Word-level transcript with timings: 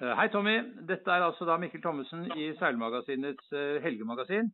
Eh, 0.00 0.14
hei, 0.16 0.30
Tommy. 0.32 0.54
Dette 0.88 1.12
er 1.12 1.26
altså 1.26 1.44
da 1.44 1.58
Mikkel 1.60 1.82
Thommessen 1.84 2.22
i 2.32 2.46
Seilmagasinets 2.56 3.50
eh, 3.52 3.82
helgemagasin. 3.84 4.46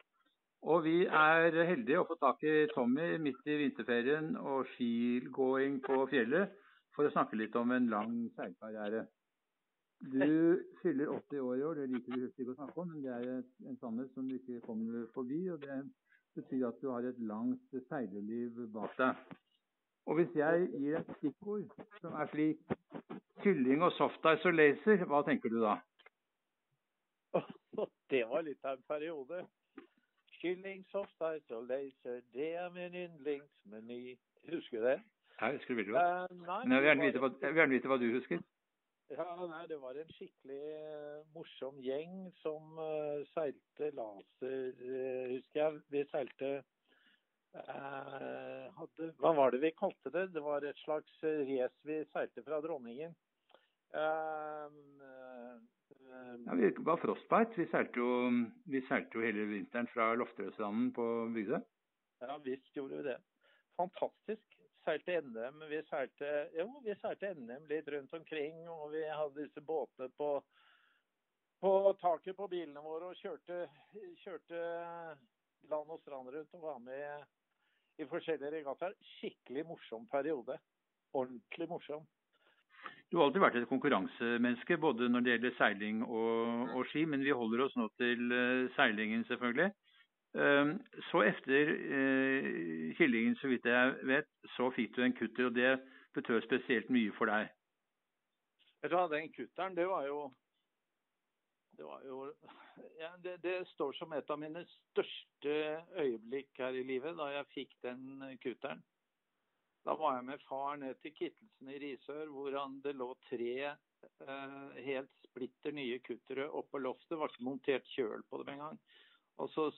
Og 0.67 0.81
vi 0.83 1.05
er 1.07 1.55
heldige 1.69 2.01
å 2.01 2.07
få 2.09 2.17
tak 2.19 2.43
i 2.43 2.55
Tommy 2.73 3.13
midt 3.23 3.47
i 3.47 3.55
vinterferien 3.61 4.33
og 4.41 4.67
skigåing 4.73 5.77
på 5.85 6.01
fjellet 6.11 6.57
for 6.97 7.07
å 7.07 7.13
snakke 7.15 7.39
litt 7.39 7.55
om 7.61 7.77
en 7.77 7.87
lang 7.93 8.17
seilkarriere. 8.35 9.05
Du 10.03 10.59
fyller 10.83 11.15
80 11.15 11.45
år 11.45 11.55
i 11.61 11.65
år, 11.69 11.79
det 11.79 11.89
liker 11.95 12.19
du 12.19 12.27
ikke 12.27 12.51
å 12.51 12.59
snakke 12.59 12.83
om, 12.83 12.91
men 12.97 13.07
det 13.07 13.15
er 13.15 13.31
en 13.71 13.79
sannhet 13.79 14.11
som 14.19 14.27
du 14.27 14.35
ikke 14.41 14.65
kommer 14.67 15.07
forbi. 15.15 15.45
og 15.55 15.63
Det 15.63 15.79
betyr 16.41 16.67
at 16.73 16.83
du 16.83 16.91
har 16.91 17.07
et 17.07 17.23
langt 17.23 17.79
seilerliv 17.87 18.65
bak 18.75 18.99
deg. 18.99 19.23
Og 20.07 20.15
hvis 20.15 20.35
jeg 20.39 20.69
gir 20.79 20.99
et 20.99 21.13
stikkord 21.19 21.71
som 22.01 22.15
er 22.15 22.29
slik 22.31 22.59
kylling 23.43 23.83
og 23.83 23.93
softice 23.99 24.47
og 24.47 24.55
laser, 24.55 25.03
hva 25.11 25.23
tenker 25.27 25.51
du 25.51 25.59
da? 25.65 25.77
Det 28.11 28.23
var 28.31 28.45
litt 28.47 28.63
av 28.65 28.79
en 28.79 28.85
periode. 28.89 29.43
Kylling, 30.39 30.85
softice 30.93 31.57
og 31.57 31.67
laser, 31.67 32.21
det 32.37 32.53
er 32.55 32.71
min 32.75 32.95
yndlingsmeny. 33.03 34.15
Husker 34.53 34.79
du 34.79 34.87
det? 34.87 35.01
Jeg 35.41 35.57
husker 35.57 35.75
det 35.75 35.77
veldig 35.77 35.93
godt. 35.97 36.31
Uh, 36.31 36.37
Men 36.63 36.73
jeg 36.73 36.83
vil 36.83 36.89
gjerne 36.89 37.07
vite, 37.07 37.25
hva, 37.25 37.67
vite 37.73 37.91
hva 37.91 37.99
du 38.01 38.07
husker. 38.15 38.45
Ja, 39.11 39.27
nei, 39.43 39.67
Det 39.71 39.81
var 39.83 39.99
en 39.99 40.15
skikkelig 40.15 40.63
uh, 40.87 41.27
morsom 41.35 41.83
gjeng 41.83 42.15
som 42.45 42.79
uh, 42.79 43.27
seilte 43.35 43.91
laser, 43.99 44.71
husker 45.35 45.61
jeg. 45.61 45.83
Vi 45.91 46.07
seilte 46.15 46.53
hadde, 48.77 49.13
Hva 49.21 49.33
var 49.37 49.55
det 49.55 49.63
vi 49.63 49.71
kalte 49.77 50.11
det? 50.11 50.27
Det 50.35 50.43
var 50.45 50.65
et 50.65 50.79
slags 50.85 51.23
race 51.23 51.89
vi 51.89 52.03
seilte 52.13 52.45
fra 52.47 52.61
Dronningen. 52.65 53.15
Ehm, 53.95 55.01
ja, 56.47 56.55
vi 56.55 56.71
var 56.79 56.97
frostbite. 56.97 57.61
Vi 57.61 57.67
seilte 57.71 58.03
jo, 58.03 58.11
vi 58.65 58.83
seilte 58.89 59.19
jo 59.19 59.25
hele 59.25 59.47
vinteren 59.51 59.89
fra 59.93 60.13
Lofterødstranden 60.15 60.93
på 60.97 61.07
Bygdøy. 61.35 61.63
Ja 62.25 62.39
visst 62.45 62.77
gjorde 62.77 62.97
vi 62.97 63.09
det. 63.11 63.19
Fantastisk. 63.77 64.59
Seilte 64.85 65.21
NM. 65.21 65.65
Vi 65.69 65.83
seilte, 65.91 66.35
jo, 66.57 66.69
vi 66.85 66.95
seilte 67.01 67.35
NM 67.35 67.67
litt 67.69 67.89
rundt 67.93 68.13
omkring. 68.15 68.69
Og 68.69 68.93
vi 68.95 69.03
hadde 69.09 69.43
disse 69.43 69.61
båtene 69.61 70.09
på, 70.17 70.31
på 71.61 71.73
taket 72.01 72.37
på 72.37 72.49
bilene 72.53 72.85
våre 72.85 73.11
og 73.11 73.21
kjørte, 73.21 73.67
kjørte 74.23 74.63
land 75.71 75.91
og 75.91 76.01
strand 76.05 76.31
rundt 76.31 76.55
og 76.55 76.63
var 76.63 76.79
med 76.79 77.27
i 77.99 78.07
forskjellige 78.11 78.53
regattaer. 78.59 78.95
Skikkelig 79.17 79.67
morsom 79.69 80.07
periode. 80.13 80.59
Ordentlig 81.17 81.69
morsom. 81.69 82.05
Du 83.11 83.19
har 83.19 83.29
alltid 83.29 83.43
vært 83.43 83.59
et 83.61 83.69
konkurransemenneske, 83.71 84.79
både 84.83 85.09
når 85.09 85.23
det 85.23 85.35
gjelder 85.35 85.59
seiling 85.59 86.01
og, 86.05 86.73
og 86.75 86.87
ski, 86.91 87.05
men 87.07 87.23
vi 87.23 87.35
holder 87.35 87.63
oss 87.67 87.77
nå 87.79 87.87
til 88.01 88.33
uh, 88.35 88.71
seilingen, 88.75 89.23
selvfølgelig. 89.29 89.69
Uh, 90.37 90.73
så 91.11 91.23
etter 91.29 91.71
uh, 91.71 92.97
Killingen, 92.99 93.37
så 93.41 93.51
vidt 93.53 93.69
jeg 93.71 93.95
vet, 94.11 94.29
så 94.57 94.73
fikk 94.75 94.97
du 94.97 95.05
en 95.07 95.15
kutter, 95.15 95.47
og 95.49 95.55
det 95.55 95.77
betød 96.19 96.43
spesielt 96.49 96.91
mye 96.91 97.15
for 97.15 97.31
deg. 97.31 97.47
Vet 98.83 98.91
du 98.91 98.99
hva, 98.99 99.07
Den 99.13 99.31
kutteren, 99.33 99.79
det 99.79 99.87
var 99.87 100.07
jo 100.11 100.19
det, 101.77 101.85
var 101.85 102.03
jo, 102.09 102.33
ja, 102.99 103.11
det, 103.23 103.37
det, 103.45 103.69
står 103.69 103.93
som 103.93 104.13
et 104.13 104.31
av 104.31 104.39
mine 104.41 104.63
største 104.71 105.57
øyeblikk 106.01 106.61
her 106.61 106.77
i 106.77 106.85
livet, 106.87 107.17
da 107.19 107.31
jeg 107.35 107.53
fikk 107.55 107.75
den 107.87 108.37
kutteren. 108.43 108.83
Da 109.87 109.95
var 109.95 110.17
jeg 110.17 110.27
med 110.27 110.43
far 110.49 110.79
ned 110.81 110.99
til 111.03 111.15
Kittelsen 111.15 111.69
i 111.71 111.79
Risør, 111.79 112.27
hvor 112.35 112.55
han, 112.59 112.81
det 112.83 112.97
lå 112.99 113.13
tre 113.29 113.53
eh, 113.71 114.81
helt 114.89 115.29
splitter 115.29 115.77
nye 115.77 116.01
kuttere 116.03 116.49
oppå 116.51 116.81
loftet. 116.83 117.13
Det 117.13 117.21
var 117.21 117.31
ikke 117.31 117.47
montert 117.47 117.93
kjøl 117.95 118.25
på 118.27 118.41
dem 118.43 118.57
engang. 118.57 118.81
Og, 119.37 119.51
så, 119.53 119.69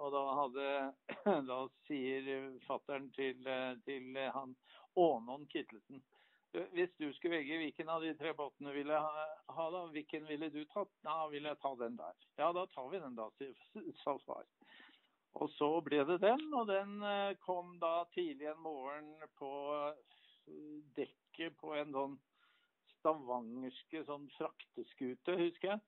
og 0.00 0.08
da, 0.14 0.22
hadde, 0.40 0.66
da 1.50 1.60
sier 1.86 2.48
fattern 2.66 3.10
til, 3.14 3.46
til 3.86 4.18
han 4.34 4.56
Ånon 4.98 5.46
Kittelsen 5.52 6.02
hvis 6.52 6.90
du 7.00 7.06
skulle 7.16 7.38
velge 7.38 7.58
hvilken 7.62 7.88
av 7.88 8.02
de 8.04 8.12
tre 8.18 8.32
båtene 8.36 8.74
ville 8.74 8.96
ha, 8.96 9.64
da, 9.72 9.84
hvilken 9.94 10.26
ville 10.28 10.50
du 10.52 10.62
tatt? 10.72 10.90
Da 11.04 11.22
vil 11.32 11.48
jeg 11.48 11.60
ta 11.62 11.72
den 11.80 11.96
der. 11.96 12.18
Ja, 12.36 12.50
da 12.52 12.66
tar 12.74 12.90
vi 12.92 13.00
den 13.00 13.16
da, 13.16 13.30
sa 14.02 14.16
far. 14.26 14.44
Og 15.40 15.48
så 15.54 15.68
ble 15.84 16.02
det 16.04 16.18
den, 16.20 16.44
og 16.52 16.68
den 16.68 16.98
eh, 17.08 17.38
kom 17.40 17.78
da 17.80 18.02
tidlig 18.12 18.50
en 18.50 18.60
morgen 18.60 19.14
på 19.38 19.52
eh, 19.88 20.82
dekket 20.98 21.56
på 21.62 21.72
en 21.78 21.96
sånn 21.96 22.18
stavangerske 22.98 24.04
sånn 24.06 24.28
frakteskute, 24.36 25.38
husker 25.40 25.72
jeg. 25.72 25.82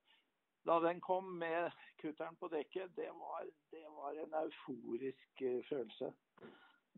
Da 0.65 0.79
den 0.81 1.01
kom 1.05 1.29
med 1.39 1.75
kutteren 2.01 2.41
på 2.41 2.49
dekket, 2.49 2.97
det 2.97 3.11
var, 3.13 3.45
det 3.71 3.85
var 3.99 4.17
en 4.25 4.37
euforisk 4.47 5.45
eh, 5.45 5.61
følelse. 5.69 6.15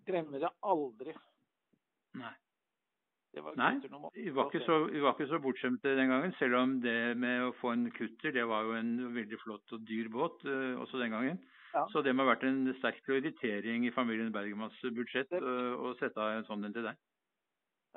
Glemmer 0.06 0.46
det 0.46 0.54
aldri. 0.62 1.18
Nei. 2.14 2.34
Nei, 3.36 3.72
vi 4.14 4.30
var, 4.32 4.48
ikke 4.48 4.64
så, 4.64 4.78
vi 4.88 5.02
var 5.04 5.12
ikke 5.12 5.28
så 5.28 5.40
bortskjemte 5.44 5.92
den 5.98 6.12
gangen. 6.12 6.32
Selv 6.38 6.56
om 6.60 6.78
det 6.80 7.16
med 7.20 7.44
å 7.44 7.52
få 7.60 7.74
en 7.74 7.90
kutter, 7.92 8.32
det 8.32 8.46
var 8.48 8.64
jo 8.64 8.76
en 8.78 8.94
veldig 9.16 9.38
flott 9.42 9.76
og 9.76 9.84
dyr 9.88 10.08
båt 10.12 10.46
uh, 10.48 10.78
også 10.80 11.02
den 11.02 11.12
gangen. 11.12 11.42
Ja. 11.74 11.82
Så 11.92 12.00
det 12.00 12.14
må 12.16 12.24
ha 12.24 12.32
vært 12.32 12.46
en 12.48 12.62
sterk 12.78 13.02
prioritering 13.04 13.84
i 13.84 13.92
familien 13.92 14.32
Bergmans 14.32 14.78
budsjett 14.96 15.28
det... 15.34 15.42
å 15.42 15.92
sette 16.00 16.22
av 16.22 16.38
en 16.38 16.48
sånn 16.48 16.64
en 16.64 16.76
til 16.76 16.88
deg. 16.88 16.96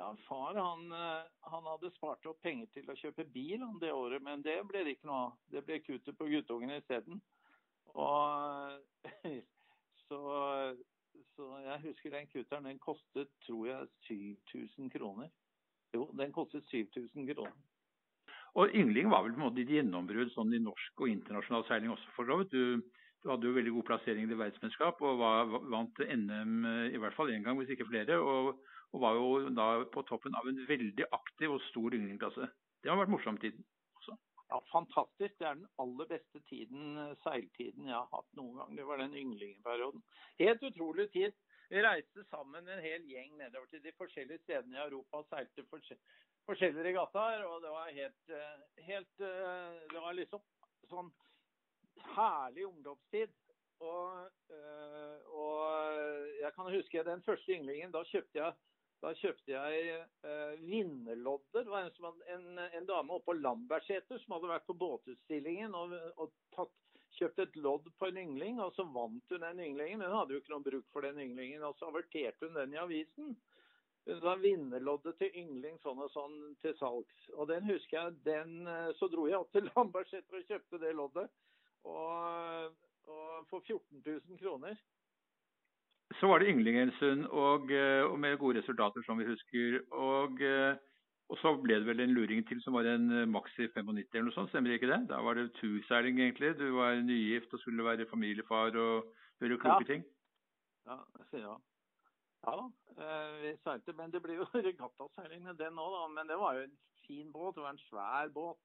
Ja, 0.00 0.10
Far 0.26 0.54
han, 0.56 0.92
eh, 0.92 1.24
han, 1.52 1.66
hadde 1.68 1.90
spart 1.92 2.24
opp 2.28 2.38
penger 2.44 2.68
til 2.72 2.86
å 2.88 2.96
kjøpe 2.96 3.26
bil 3.34 3.60
han, 3.60 3.78
det 3.82 3.92
året, 3.92 4.22
men 4.24 4.40
det 4.44 4.56
ble 4.68 4.84
det 4.84 4.94
ikke 4.96 5.08
noe 5.10 5.26
av. 5.26 5.34
Det 5.52 5.60
ble 5.66 5.76
kutter 5.84 6.16
på 6.16 6.28
guttungen 6.30 6.72
isteden. 6.76 7.20
Så, 10.08 10.20
så 11.40 11.58
jeg 11.64 11.80
husker 11.86 12.12
den 12.12 12.28
kutteren. 12.32 12.68
Den 12.68 12.78
kostet, 12.78 13.28
tror 13.46 13.66
jeg, 13.66 13.88
7000 14.08 14.90
kroner. 14.92 15.28
Jo, 15.94 16.06
den 16.20 16.32
kostet 16.32 16.64
7000 16.70 17.34
kroner. 17.34 17.56
Og 18.58 18.74
Yngling 18.74 19.10
var 19.10 19.22
vel 19.22 19.32
på 19.32 19.40
en 19.40 19.46
måte 19.46 19.60
ditt 19.60 19.70
gjennombrudd 19.72 20.32
sånn 20.34 20.52
i 20.54 20.60
norsk 20.62 21.04
og 21.04 21.12
internasjonal 21.12 21.64
seiling 21.68 21.94
også, 21.94 22.12
for 22.16 22.28
så 22.28 22.40
vidt. 22.40 22.52
Du, 22.52 22.82
du 23.22 23.30
hadde 23.30 23.46
jo 23.46 23.56
veldig 23.56 23.74
god 23.76 23.86
plassering 23.88 24.26
i 24.26 24.32
verdensmesterskap 24.34 25.00
og 25.06 25.20
var, 25.22 25.52
vant 25.72 26.02
NM 26.02 26.66
i 26.90 27.00
hvert 27.00 27.16
fall 27.16 27.32
én 27.32 27.46
gang, 27.46 27.58
hvis 27.60 27.72
ikke 27.76 27.88
flere. 27.88 28.18
Og, 28.20 28.60
og, 28.90 29.02
var 29.04 29.16
jo 29.16 29.52
da 29.56 29.68
på 29.94 30.04
toppen 30.10 30.36
av 30.36 30.50
en 30.50 30.64
veldig 30.68 31.08
aktiv 31.14 31.54
og 31.56 31.62
stor 31.70 31.96
ynglingklasse. 31.96 32.50
Det 32.82 32.90
har 32.90 32.98
vært 33.00 33.14
morsomt 33.14 33.40
tiden. 33.44 33.64
Ja, 34.50 34.60
Fantastisk. 34.72 35.38
Det 35.38 35.46
er 35.46 35.54
den 35.54 35.68
aller 35.78 36.06
beste 36.10 36.40
tiden, 36.48 36.98
eh, 36.98 37.16
seiltiden 37.22 37.86
jeg 37.86 37.94
har 37.94 38.08
hatt 38.10 38.32
noen 38.34 38.56
gang. 38.58 38.76
Det 38.76 38.86
var 38.86 38.98
den 38.98 39.14
ynglingperioden. 39.14 40.02
Helt 40.38 40.62
utrolig 40.66 41.06
tid. 41.12 41.36
Vi 41.70 41.82
reiste 41.84 42.24
sammen 42.30 42.66
en 42.68 42.82
hel 42.82 43.04
gjeng 43.06 43.36
nedover 43.38 43.70
til 43.70 43.82
de 43.84 43.92
forskjellige 43.94 44.42
stedene 44.42 44.74
i 44.74 44.82
Europa 44.88 45.20
og 45.20 45.28
seilte 45.30 45.66
forskjellige 45.70 46.86
regattaer. 46.88 47.44
Og 47.46 47.62
det 47.62 47.70
var 47.70 47.92
helt, 47.94 48.30
eh, 48.30 48.82
helt 48.88 49.16
Det 49.18 50.00
var 50.02 50.18
liksom 50.18 50.42
sånn 50.90 51.12
herlig 52.16 52.66
ungdomstid. 52.66 53.30
Og, 53.80 54.28
og, 55.30 55.62
jeg 56.40 56.52
kan 56.56 56.74
huske 56.74 57.04
den 57.04 57.22
første 57.22 57.54
ynglingen. 57.54 57.92
Da 57.92 58.02
kjøpte 58.04 58.38
jeg, 58.42 58.52
da 59.00 59.12
kjøpte 59.16 59.52
jeg 59.54 59.94
eh, 59.96 60.58
vinnerlodder. 60.60 61.64
Det 61.64 61.72
var 61.72 61.86
en, 61.86 61.94
som, 61.96 62.18
en, 62.34 62.60
en 62.60 62.88
dame 62.88 63.16
oppe 63.16 63.30
på 63.30 63.38
Lambertseter 63.38 64.20
som 64.20 64.36
hadde 64.36 64.50
vært 64.50 64.66
på 64.68 64.76
båtutstillingen 64.80 65.76
og, 65.76 65.94
og 66.20 66.34
tatt, 66.56 66.74
kjøpt 67.16 67.40
et 67.42 67.56
lodd 67.64 67.88
på 67.98 68.10
en 68.10 68.20
yngling. 68.20 68.60
Og 68.60 68.74
så 68.76 68.84
vant 68.92 69.32
hun 69.32 69.46
den 69.46 69.62
ynglingen. 69.64 70.04
Hun 70.04 70.18
hadde 70.18 70.36
jo 70.36 70.42
ikke 70.42 70.52
noe 70.52 70.66
bruk 70.66 70.92
for 70.92 71.08
den 71.08 71.22
ynglingen. 71.24 71.64
Og 71.64 71.78
så 71.78 71.88
averterte 71.88 72.50
hun 72.50 72.60
den 72.60 72.76
i 72.76 72.82
avisen. 72.82 73.32
Hun 74.08 74.20
var 74.24 74.44
vinnerloddet 74.44 75.16
til 75.20 75.40
yngling 75.42 75.80
sånn 75.80 76.00
og 76.04 76.12
sånn 76.12 76.36
til 76.60 76.76
salgs. 76.80 77.26
Og 77.36 77.48
den 77.50 77.66
husker 77.68 77.98
jeg, 77.98 78.20
den, 78.28 78.54
øh, 78.68 78.92
så 79.00 79.08
dro 79.12 79.26
jeg 79.30 79.40
opp 79.40 79.52
til 79.56 79.68
Lambertseter 79.72 80.40
og 80.40 80.52
kjøpte 80.52 80.80
det 80.84 80.94
loddet 80.96 81.28
og, 81.88 82.80
og 83.08 83.44
for 83.48 83.64
14 83.64 84.02
000 84.04 84.40
kroner. 84.40 84.76
Så 86.18 86.26
var 86.26 86.40
det 86.40 86.50
Ynglingensund, 86.50 87.26
og, 87.26 87.64
stund, 87.64 88.10
og, 88.10 88.18
med 88.18 88.38
gode 88.38 88.58
resultater, 88.58 89.02
som 89.06 89.18
vi 89.18 89.28
husker. 89.28 89.80
Og, 89.94 90.40
eh, 90.42 90.74
og, 91.28 91.38
så 91.38 91.54
ble 91.62 91.78
det 91.78 91.86
vel 91.86 92.02
en 92.02 92.14
luring 92.16 92.42
til 92.48 92.62
som 92.64 92.74
var 92.74 92.88
en 92.90 93.10
eh, 93.14 93.28
maxi 93.28 93.68
95 93.68 94.08
eller 94.10 94.26
noe 94.26 94.34
sånt, 94.34 94.50
stemmer 94.50 94.74
ikke 94.74 94.90
det? 94.90 95.04
Da 95.12 95.20
var 95.22 95.38
det 95.38 95.52
turseiling 95.60 96.18
egentlig. 96.18 96.56
Du 96.58 96.66
var 96.80 96.98
nygift 96.98 97.54
og 97.54 97.62
skulle 97.62 97.86
være 97.86 98.10
familiefar 98.10 98.74
og 98.74 99.12
gjøre 99.40 99.60
kloke 99.62 99.84
ja. 99.84 99.90
ting. 99.92 100.06
Ja, 100.90 100.98
ja. 101.38 101.56
Ja 102.48 102.58
vi 103.42 103.54
seilte, 103.64 103.92
men 103.96 104.12
det 104.12 104.22
ble 104.24 104.38
jo 104.38 104.46
regattaseiling 104.68 105.44
med 105.44 105.58
den 105.60 105.78
òg, 105.78 105.94
da. 105.94 106.04
Men 106.16 106.30
det 106.30 106.38
var 106.40 106.58
jo 106.58 106.66
en 106.66 106.76
fin 107.06 107.32
båt. 107.32 107.54
Det 107.56 107.62
var 107.62 107.74
en 107.76 107.84
svær 107.88 108.28
båt. 108.34 108.58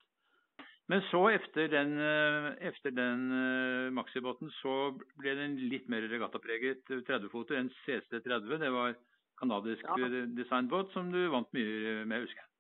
Men 0.91 1.01
så, 1.09 1.23
etter 1.33 1.69
den, 1.71 1.95
eh, 1.97 2.51
efter 2.69 2.93
den 2.93 3.23
uh, 3.33 3.93
maxibåten, 3.95 4.51
så 4.61 4.91
ble 5.17 5.33
den 5.39 5.55
litt 5.71 5.87
mer 5.89 6.05
regattapreget 6.11 6.85
30-foter, 7.07 7.57
en 7.57 7.71
CST-30. 7.81 8.59
Det 8.61 8.69
var 8.75 8.93
kanadisk 9.41 9.81
ja. 9.87 10.11
designbåt 10.37 10.93
som 10.93 11.09
du 11.11 11.25
vant 11.33 11.49
mye 11.57 12.03
med, 12.05 12.27
husker 12.27 12.43
jeg. 12.43 12.51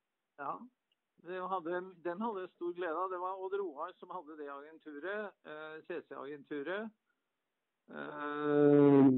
Ja, 0.41 0.57
hadde, 1.53 1.79
den 2.03 2.21
hadde 2.21 2.43
jeg 2.43 2.53
stor 2.55 2.73
glede 2.73 2.97
av. 2.97 3.13
Det 3.13 3.21
var 3.21 3.45
Odd 3.45 3.55
Roar 3.61 3.93
som 3.99 4.11
hadde 4.13 4.37
det 4.41 4.49
agenturet. 4.51 5.31
Eh, 5.45 5.77
CC-agenturet. 5.87 6.89
Eh, 7.89 9.09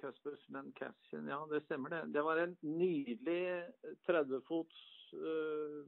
Cuspersman 0.00 0.72
Cashin, 0.78 1.28
ja 1.28 1.38
det 1.50 1.62
stemmer 1.64 1.90
det. 1.90 2.02
Det 2.14 2.22
var 2.22 2.36
en 2.36 2.56
nydelig 2.62 3.64
30-fots 4.06 4.80
eh, 5.14 5.86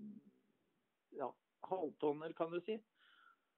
ja, 1.18 1.28
halvtonner, 1.70 2.32
kan 2.36 2.52
du 2.52 2.60
si. 2.66 2.78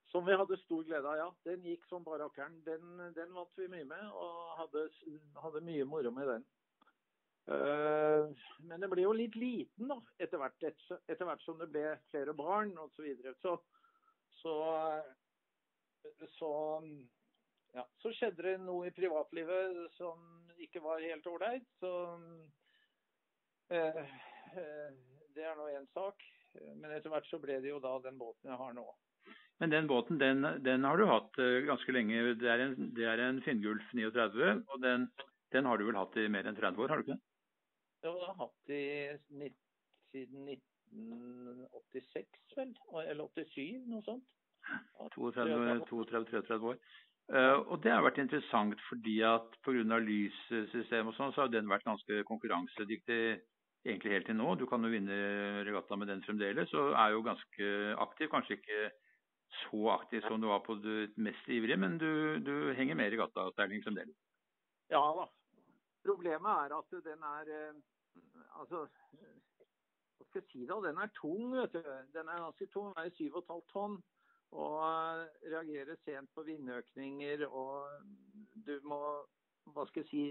Som 0.09 0.25
vi 0.25 0.37
hadde 0.37 0.57
stor 0.63 0.85
glede 0.89 1.09
av, 1.09 1.17
ja. 1.21 1.29
Den 1.45 1.67
gikk 1.69 1.85
som 1.89 2.05
bare 2.05 2.29
akkeren. 2.29 2.63
Den, 2.65 3.13
den 3.17 3.35
vant 3.37 3.61
vi 3.61 3.69
mye 3.69 3.89
med, 3.89 4.07
og 4.17 4.55
hadde, 4.63 4.87
hadde 5.43 5.65
mye 5.67 5.89
moro 5.89 6.13
med 6.17 6.33
den. 6.33 6.47
Uh, 7.49 8.29
men 8.69 8.83
det 8.83 8.91
ble 8.93 9.07
jo 9.07 9.15
litt 9.17 9.37
liten 9.41 9.89
da, 9.89 9.97
etter 10.21 10.41
hvert, 10.41 10.65
etter 11.09 11.25
hvert 11.25 11.45
som 11.47 11.57
det 11.61 11.71
ble 11.73 11.85
flere 12.13 12.35
barn 12.37 12.75
osv. 12.77 12.99
Så, 12.99 13.05
videre. 13.07 13.33
så 13.41 13.57
så 14.43 14.55
så 16.39 16.51
ja, 17.75 17.85
så 18.03 18.13
skjedde 18.17 18.45
det 18.45 18.55
noe 18.63 18.89
i 18.89 18.95
privatlivet 18.97 19.81
som 19.97 20.21
ikke 20.61 20.83
var 20.85 21.05
helt 21.05 21.27
ålreit. 21.31 21.67
Så 21.81 21.93
uh, 23.73 24.03
uh, 24.57 24.91
det 25.37 25.45
er 25.45 25.57
nå 25.57 25.69
én 25.73 25.89
sak. 25.97 26.25
Men 26.57 26.91
etter 26.95 27.13
hvert 27.13 27.29
så 27.29 27.41
ble 27.43 27.61
det 27.63 27.71
jo 27.71 27.81
da 27.83 27.95
den 28.05 28.19
båten 28.21 28.51
jeg 28.51 28.59
har 28.61 28.75
nå. 28.77 28.87
Men 29.59 29.73
den 29.73 29.89
båten 29.91 30.21
den, 30.21 30.47
den 30.65 30.87
har 30.87 30.97
du 30.99 31.05
hatt 31.11 31.35
ganske 31.67 31.93
lenge. 31.93 32.35
Det 32.39 32.51
er 32.51 32.63
en, 32.63 32.77
det 32.95 33.09
er 33.11 33.23
en 33.25 33.41
Finngulf 33.43 33.89
39, 33.93 34.63
og 34.71 34.83
den, 34.85 35.09
den 35.55 35.67
har 35.67 35.79
du 35.79 35.89
vel 35.89 35.99
hatt 35.99 36.17
i 36.21 36.29
mer 36.31 36.47
enn 36.47 36.59
30 36.59 36.85
år, 36.85 36.93
har 36.93 37.03
du 37.03 37.09
ikke 37.09 37.17
det? 37.17 37.25
den 38.03 38.15
har 38.23 38.35
hatt 38.39 38.71
i, 38.71 38.83
siden 40.13 40.49
1986, 40.49 42.27
vel. 42.57 42.75
Eller 43.05 43.29
87, 43.35 43.85
noe 43.91 44.03
sånt. 44.07 44.25
32-33 44.99 46.59
år. 46.71 46.77
Uh, 47.29 47.59
og 47.69 47.77
Det 47.85 47.93
har 47.93 48.03
vært 48.05 48.23
interessant 48.23 48.81
fordi 48.89 49.21
at 49.27 49.49
pga. 49.65 49.99
lyssystemet 50.01 51.13
og 51.13 51.17
sånn, 51.17 51.33
så 51.35 51.41
har 51.45 51.51
den 51.53 51.69
vært 51.69 51.85
ganske 51.89 52.15
konkurransedyktig 52.29 53.23
egentlig 53.87 54.13
helt 54.13 54.27
til 54.27 54.39
nå. 54.39 54.55
Du 54.59 54.67
kan 54.67 54.85
jo 54.85 54.93
vinne 54.93 55.19
regatta 55.67 55.97
med 55.97 56.11
den 56.11 56.23
fremdeles, 56.27 56.73
og 56.75 56.93
er 56.93 57.15
jo 57.15 57.25
ganske 57.27 57.71
aktiv. 58.07 58.31
Kanskje 58.33 58.59
ikke 58.59 58.91
så 59.63 59.83
aktiv 59.95 60.23
som 60.27 60.41
du 60.41 60.49
var 60.51 60.63
på 60.67 60.77
det 60.83 61.13
mest 61.17 61.49
ivrige, 61.49 61.77
men 61.81 61.99
du, 61.99 62.39
du 62.45 62.73
henger 62.77 62.99
med 62.99 63.09
i 63.09 63.17
regattaseiling 63.17 63.85
fremdeles. 63.85 64.17
Ja 64.91 65.03
da, 65.17 65.27
Problemet 66.09 66.51
er 66.51 66.75
at 66.79 66.93
den 67.05 67.25
er 67.37 67.51
eh, 67.53 67.81
Altså, 68.61 68.87
hva 70.17 70.27
skal 70.27 70.41
jeg 70.41 70.51
si 70.51 70.67
da? 70.67 70.79
Den 70.83 70.99
er 70.99 71.11
tung, 71.15 71.53
vet 71.55 71.73
du. 71.73 71.83
Den 72.15 72.29
er 72.29 72.45
ganske 72.45 72.67
tung. 72.73 72.95
Den 72.97 73.05
er 73.05 73.11
7,5 73.15 73.61
tonn. 73.73 73.99
Og 74.51 74.79
eh, 74.83 75.51
reagerer 75.53 75.99
sent 76.05 76.31
på 76.35 76.43
vindøkninger. 76.43 77.47
Og 77.47 77.87
du 78.67 78.79
må 78.83 79.01
Hva 79.69 79.85
skal 79.87 80.03
jeg 80.03 80.09
si 80.11 80.23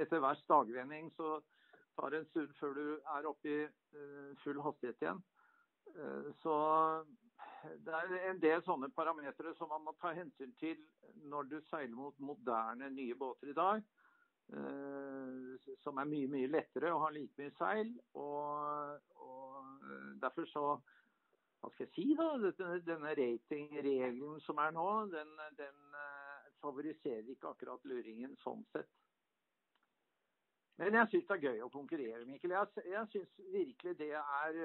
Etter 0.00 0.22
hver 0.24 0.38
dagvending 0.48 1.10
så 1.16 1.36
tar 1.96 2.16
en 2.16 2.28
stund 2.30 2.54
før 2.60 2.76
du 2.78 2.84
er 3.16 3.28
oppe 3.28 3.50
i 3.50 3.58
eh, 3.64 4.30
full 4.44 4.60
hastighet 4.64 5.04
igjen. 5.04 5.22
Så 6.40 6.52
det 7.84 7.92
er 7.92 8.12
en 8.30 8.38
del 8.40 8.62
sånne 8.64 8.88
parametere 8.96 9.52
som 9.58 9.68
man 9.68 9.82
må 9.84 9.92
ta 10.00 10.12
hensyn 10.16 10.54
til 10.60 10.78
når 11.28 11.50
du 11.50 11.58
seiler 11.68 11.92
mot 11.94 12.16
moderne, 12.22 12.88
nye 12.94 13.16
båter 13.18 13.50
i 13.52 13.56
dag. 13.58 13.82
Eh, 14.52 15.72
som 15.80 15.98
er 15.98 16.08
mye, 16.08 16.28
mye 16.28 16.48
lettere 16.50 16.90
og 16.92 17.06
har 17.06 17.14
like 17.14 17.38
mye 17.40 17.52
seil. 17.58 17.92
Og, 18.18 18.98
og 19.24 19.86
eh, 19.86 20.10
derfor 20.22 20.48
så 20.50 20.64
hva 21.62 21.70
skal 21.70 21.86
jeg 21.86 21.92
si 21.94 22.16
da, 22.18 22.26
Denne 22.82 23.14
ratingregelen 23.14 24.40
som 24.42 24.58
er 24.58 24.74
nå, 24.74 24.88
den, 25.12 25.30
den 25.58 25.98
eh, 25.98 26.50
favoriserer 26.62 27.30
ikke 27.32 27.54
akkurat 27.54 27.86
luringen 27.88 28.34
sånn 28.42 28.64
sett. 28.74 28.90
Men 30.80 30.96
jeg 30.96 31.08
syns 31.10 31.26
det 31.28 31.36
er 31.36 31.44
gøy 31.46 31.62
å 31.62 31.70
konkurrere, 31.70 32.24
Mikkel. 32.26 32.54
Jeg, 32.56 32.84
jeg 32.90 33.08
syns 33.12 33.32
virkelig 33.52 33.92
det 33.98 34.10
er, 34.16 34.60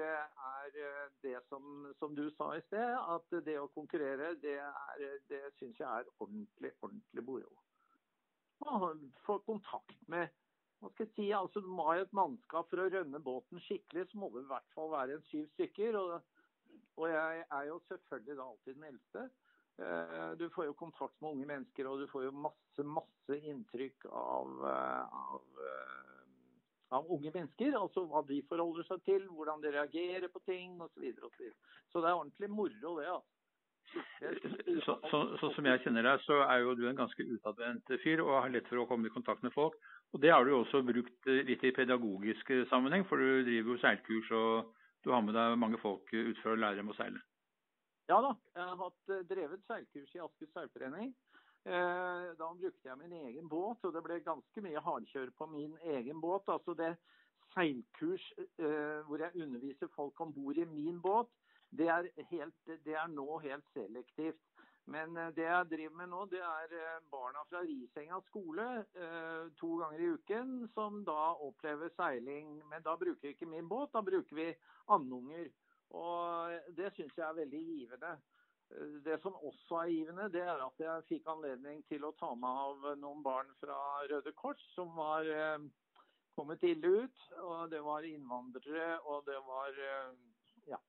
er 0.48 0.78
det 1.22 1.36
som, 1.50 1.86
som, 2.00 2.16
du 2.16 2.30
sa 2.34 2.54
i 2.56 2.64
sted, 2.66 2.96
at 2.96 3.38
det 3.46 3.58
å 3.60 3.68
konkurrere, 3.76 4.32
det, 4.42 4.56
er, 4.56 5.18
det 5.28 5.42
syns 5.60 5.78
jeg 5.78 5.88
er 5.88 6.08
ordentlig, 6.18 6.72
ordentlig 6.80 7.26
moro 7.28 7.58
få 9.26 9.38
kontakt 9.46 10.08
med 10.08 10.28
hva 10.78 10.90
skal 10.92 11.06
jeg 11.08 11.14
si, 11.16 11.26
altså 11.34 11.60
Du 11.60 11.70
må 11.74 11.88
ha 11.88 11.96
et 11.98 12.12
mannskap 12.14 12.68
for 12.70 12.78
å 12.78 12.90
rønne 12.90 13.18
båten 13.18 13.58
skikkelig, 13.64 14.06
så 14.10 14.18
må 14.18 14.28
det 14.30 14.44
i 14.44 14.50
hvert 14.52 14.74
fall 14.76 14.92
være 14.92 15.16
en 15.16 15.24
syv 15.26 15.48
stykker. 15.56 15.96
Og, 15.98 16.20
og 17.00 17.06
jeg 17.10 17.40
er 17.50 17.64
jo 17.66 17.80
selvfølgelig 17.88 18.36
da 18.38 18.46
alltid 18.46 18.76
den 18.76 18.86
eldste. 18.92 19.24
Eh, 19.78 20.30
du 20.38 20.50
får 20.50 20.66
jo 20.66 20.74
kontakt 20.74 21.20
med 21.20 21.30
unge 21.30 21.46
mennesker, 21.46 21.86
og 21.86 22.00
du 22.02 22.06
får 22.10 22.26
jo 22.26 22.34
masse, 22.34 22.84
masse 22.84 23.38
inntrykk 23.38 24.08
av, 24.10 24.54
eh, 24.66 25.18
av, 25.22 25.64
eh, 25.70 26.94
av 26.98 27.10
unge 27.14 27.30
mennesker. 27.34 27.76
Altså 27.78 28.06
hva 28.10 28.24
de 28.26 28.40
forholder 28.50 28.88
seg 28.88 29.04
til, 29.06 29.26
hvordan 29.30 29.62
de 29.62 29.74
reagerer 29.76 30.28
på 30.32 30.42
ting 30.46 30.80
osv. 30.82 31.04
Så, 31.14 31.26
og 31.26 31.32
så, 31.92 32.00
det 32.00 32.10
er 32.10 32.16
ordentlig 32.16 32.50
moro, 32.50 32.96
det. 32.98 33.06
altså. 33.06 33.34
Så, 34.84 34.98
så, 35.10 35.20
så, 35.40 35.48
som 35.54 35.64
jeg 35.64 35.80
kjenner 35.80 36.04
deg, 36.04 36.20
så 36.26 36.42
er 36.44 36.58
jo 36.60 36.74
du 36.76 36.82
en 36.88 36.98
ganske 36.98 37.24
utadvendt 37.24 37.94
fyr 38.02 38.20
og 38.20 38.34
har 38.42 38.50
lett 38.52 38.66
for 38.68 38.82
å 38.82 38.88
komme 38.90 39.08
i 39.08 39.14
kontakt 39.14 39.46
med 39.46 39.54
folk. 39.54 39.78
Og 40.12 40.20
Det 40.20 40.32
har 40.34 40.44
du 40.44 40.52
også 40.58 40.82
brukt 40.84 41.30
litt 41.48 41.64
i 41.64 41.72
pedagogisk 41.72 42.50
sammenheng, 42.68 43.06
for 43.08 43.16
du 43.16 43.46
driver 43.46 43.72
jo 43.72 43.80
seilkurs 43.80 44.30
og 44.36 44.74
du 45.06 45.14
har 45.14 45.22
med 45.24 45.38
deg 45.38 45.56
mange 45.56 45.80
folk 45.80 46.12
ut 46.12 46.36
for 46.42 46.52
å 46.52 46.60
lære 46.60 46.82
dem 46.82 46.92
å 46.92 46.98
seile. 46.98 47.22
Ja 48.08 48.20
da, 48.24 48.34
jeg 48.56 48.64
har 48.70 48.78
hatt 48.80 49.10
eh, 49.12 49.24
drevet 49.28 49.64
seilkurs 49.68 50.14
i 50.16 50.22
Asker 50.24 50.52
seilforening. 50.54 51.12
Eh, 51.68 52.28
da 52.38 52.48
brukte 52.56 52.88
jeg 52.88 53.00
min 53.00 53.12
egen 53.12 53.48
båt, 53.52 53.84
og 53.84 53.92
det 53.92 54.04
ble 54.06 54.20
ganske 54.24 54.64
mye 54.64 54.84
hardkjør 54.84 55.34
på 55.36 55.48
min 55.52 55.74
egen 55.96 56.22
båt. 56.22 56.48
Altså 56.48 56.74
det 56.78 56.94
seilkurs 57.54 58.24
hvor 59.08 59.20
jeg 59.22 59.42
underviser 59.42 59.88
folk 59.94 60.20
om 60.20 60.32
bord 60.32 60.58
i 60.60 60.66
min 60.68 61.00
båt, 61.00 61.30
det 61.70 61.88
er, 61.88 62.08
helt, 62.30 62.56
det 62.84 62.94
er 62.96 63.08
nå 63.12 63.38
helt 63.44 63.64
selektivt. 63.74 64.40
Men 64.88 65.16
eh, 65.16 65.32
det 65.36 65.44
jeg 65.44 65.68
driver 65.70 65.96
med 66.00 66.10
nå, 66.12 66.24
det 66.32 66.40
er 66.40 66.74
eh, 66.80 67.00
barna 67.12 67.44
fra 67.50 67.60
Risenga 67.64 68.20
skole 68.28 68.66
eh, 68.96 69.48
to 69.60 69.74
ganger 69.82 70.00
i 70.00 70.10
uken 70.16 70.52
som 70.74 71.02
da 71.04 71.34
opplever 71.44 71.92
seiling. 71.96 72.56
Men 72.70 72.84
da 72.86 72.96
bruker 72.96 73.28
vi 73.28 73.34
ikke 73.36 73.50
min 73.50 73.68
båt, 73.68 73.92
da 73.92 74.02
bruker 74.04 74.38
vi 74.38 74.48
andunger. 74.94 75.50
Og 75.96 76.74
det 76.76 76.92
syns 76.96 77.16
jeg 77.16 77.24
er 77.26 77.38
veldig 77.38 77.60
givende. 77.64 78.12
Det 79.04 79.16
som 79.22 79.36
også 79.48 79.82
er 79.82 79.92
givende, 79.94 80.28
det 80.32 80.42
er 80.44 80.60
at 80.60 80.82
jeg 80.82 81.06
fikk 81.08 81.28
anledning 81.32 81.80
til 81.88 82.04
å 82.04 82.12
ta 82.20 82.34
med 82.36 82.62
av 82.64 82.98
noen 83.00 83.22
barn 83.24 83.48
fra 83.62 83.78
Røde 84.10 84.34
Kors 84.36 84.60
som 84.74 84.92
var 84.98 85.24
kommet 86.36 86.66
ille 86.68 87.04
ut. 87.04 87.22
Og 87.40 87.70
det 87.72 87.80
var 87.86 88.04
innvandrere, 88.04 88.98
og 89.08 89.24
det 89.30 89.38
var 89.48 89.80
ja, 90.68 90.80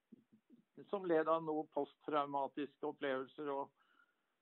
som 0.91 1.07
led 1.07 1.31
av 1.31 1.45
noen 1.47 1.71
posttraumatiske 1.71 2.91
opplevelser. 2.91 3.47
og 3.55 3.71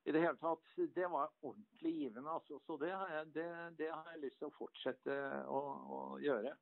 i 0.08 0.12
det 0.12 0.22
hele 0.24 0.38
tatt, 0.40 0.64
Det 0.96 1.08
var 1.12 1.32
ordentlig 1.42 1.92
givende. 1.94 2.32
Altså. 2.32 2.60
Så 2.66 2.78
det 2.78 2.92
har, 2.92 3.10
jeg, 3.12 3.34
det, 3.34 3.48
det 3.78 3.90
har, 3.92 4.06
jeg, 4.14 4.22
lyst 4.22 4.40
til 4.40 4.48
å 4.48 4.56
fortsette 4.56 5.18
å, 5.52 5.60
å, 5.98 5.98
gjøre. 6.24 6.54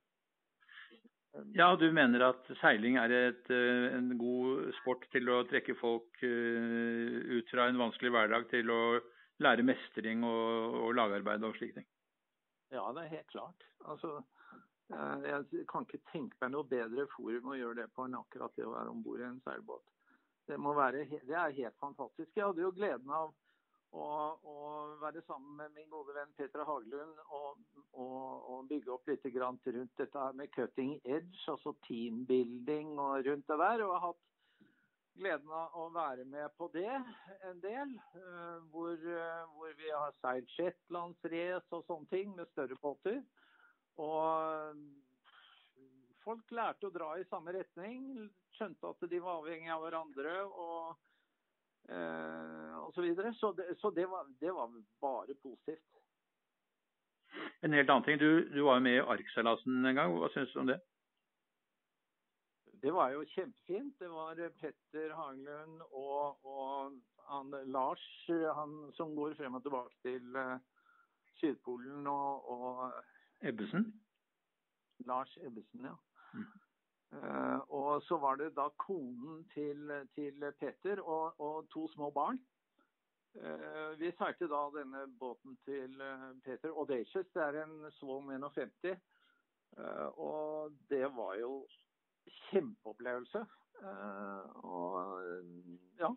Ja, 1.56 1.76
Du 1.76 1.90
mener 1.92 2.30
at 2.30 2.48
seiling 2.62 3.00
er 3.02 3.12
et, 3.12 3.50
eh, 3.52 3.90
en 3.98 4.14
god 4.20 4.72
sport 4.82 5.04
til 5.12 5.30
å 5.30 5.44
trekke 5.50 5.76
folk 5.80 6.24
eh, 6.24 7.18
ut 7.38 7.50
fra 7.52 7.68
en 7.70 7.82
vanskelig 7.82 8.14
hverdag 8.16 8.48
til 8.54 8.72
å 8.72 8.82
lære 9.44 9.66
mestring 9.68 10.24
og, 10.24 10.80
og 10.86 10.96
lagarbeid 10.96 11.44
og 11.44 11.58
slike 11.58 11.82
ting? 11.82 11.90
Ja, 12.72 12.88
det 12.96 13.06
er 13.06 13.18
helt 13.18 13.34
klart. 13.34 13.68
Altså, 13.86 14.22
Eh, 14.94 15.22
jeg 15.26 15.66
kan 15.72 15.86
ikke 15.86 16.04
tenke 16.12 16.38
meg 16.44 16.52
noe 16.54 16.68
bedre 16.70 17.08
forum 17.16 17.50
å 17.50 17.58
gjøre 17.58 17.80
det 17.82 17.88
på 17.96 18.06
enn 18.06 18.18
akkurat 18.20 18.54
det 18.58 18.68
å 18.68 18.74
være 18.76 18.92
om 18.94 19.02
bord 19.06 19.24
i 19.24 19.26
en 19.26 19.42
seilbåt. 19.48 19.86
Det, 20.46 20.60
være, 20.62 21.08
det, 21.10 21.34
er 21.34 21.56
helt 21.58 21.78
fantastisk. 21.82 22.30
Jeg 22.36 22.46
hadde 22.46 22.62
jo 22.62 22.74
gleden 22.76 23.10
av 23.10 23.32
å, 23.96 24.08
å 24.44 24.56
være 25.02 25.24
sammen 25.28 25.56
med 25.60 25.74
min 25.76 25.90
gode 25.92 26.16
venn 26.16 26.34
Petra 26.38 26.66
Haglund 26.68 27.20
og, 27.30 27.62
og, 27.94 28.50
og 28.52 28.70
bygge 28.70 28.92
opp 28.96 29.08
litt 29.10 29.26
rundt 29.36 29.98
dette 30.02 30.20
her 30.20 30.36
med 30.36 30.52
cutting 30.56 30.98
edge, 31.04 31.42
altså 31.52 31.76
teambuilding 31.88 32.96
og 33.00 33.26
rundt 33.28 33.48
det 33.48 33.60
der. 33.62 33.86
Og 33.86 33.94
jeg 33.94 33.94
har 33.94 34.06
hatt 34.08 34.24
gleden 35.16 35.52
av 35.56 35.80
å 35.80 35.88
være 35.96 36.26
med 36.28 36.52
på 36.60 36.68
det 36.74 36.92
en 36.92 37.64
del. 37.64 37.96
Eh, 38.20 38.60
hvor, 38.74 38.94
eh, 39.00 39.56
hvor 39.56 39.74
vi 39.80 39.92
har 39.92 40.16
seilt 40.22 40.52
shetlandsrace 40.58 41.72
og 41.72 41.86
sånne 41.88 42.12
ting 42.12 42.36
med 42.36 42.52
større 42.52 42.80
båter. 42.82 43.22
Og 43.96 44.82
folk 46.26 46.52
lærte 46.52 46.90
å 46.90 46.94
dra 46.94 47.14
i 47.20 47.28
samme 47.30 47.56
retning. 47.56 48.28
Skjønte 48.58 48.92
at 48.92 49.10
de 49.12 49.22
var 49.24 49.40
avhengig 49.40 49.72
av 49.72 49.84
hverandre 49.86 50.36
og, 50.48 51.04
og 51.90 52.94
så 52.94 53.02
videre. 53.02 53.34
Så, 53.38 53.52
det, 53.58 53.76
så 53.82 53.90
det, 53.94 54.08
var, 54.10 54.26
det, 54.42 54.54
var, 54.54 54.72
bare 55.02 55.36
positivt. 55.44 55.84
En 57.64 57.74
helt 57.74 57.90
annen 57.90 58.04
ting. 58.04 58.20
Du, 58.20 58.50
du 58.50 58.62
var 58.66 58.80
med 58.80 58.98
i 59.00 59.06
Arkseilasen 59.06 59.86
en 59.86 59.96
gang. 59.96 60.14
Hva 60.18 60.30
syns 60.34 60.54
du 60.54 60.60
om 60.64 60.72
det? 60.72 60.80
det 62.86 62.94
var 62.94 63.10
jo 63.10 63.24
kjempefint. 63.34 63.96
Det 64.00 64.10
var 64.10 64.40
Petter 64.62 65.14
Haglund 65.18 65.82
og, 65.90 66.46
og 66.46 66.94
han, 67.30 67.54
Lars, 67.74 68.04
han 68.30 68.76
som 68.94 69.16
går 69.16 69.34
frem 69.40 69.58
og 69.58 69.64
tilbake 69.66 69.96
til 70.06 70.36
uh, 70.38 70.60
Sydpolen 71.40 72.08
og, 72.08 72.52
og 72.52 72.94
Ebbesen? 73.42 73.88
Lars 75.10 75.38
Ebbesen, 75.42 75.90
ja. 75.90 75.96
Mm. 76.34 76.46
Uh, 77.14 77.60
og 77.72 78.04
så 78.04 78.18
var 78.18 78.36
det 78.36 78.56
da 78.58 78.68
konen 78.82 79.44
til, 79.54 79.92
til 80.16 80.46
Petter 80.60 81.00
og, 81.00 81.40
og, 81.40 81.68
to 81.74 81.88
små 81.94 82.10
barn. 82.12 82.40
Uh, 83.36 83.94
vi 84.00 84.12
seilte 84.18 84.50
da 84.52 84.64
denne 84.74 85.06
båten 85.20 85.58
til 85.68 85.96
Peter 86.44 86.74
Audacious. 86.74 87.30
Det 87.34 87.44
er 87.44 87.62
en 87.64 87.92
Swan 88.00 88.32
51. 88.36 88.96
og 90.16 90.72
det 90.90 91.08
var 91.16 91.36
jo 91.40 91.66
kjempeopplevelse. 92.50 93.46
og 94.64 95.44
ja, 96.00 96.12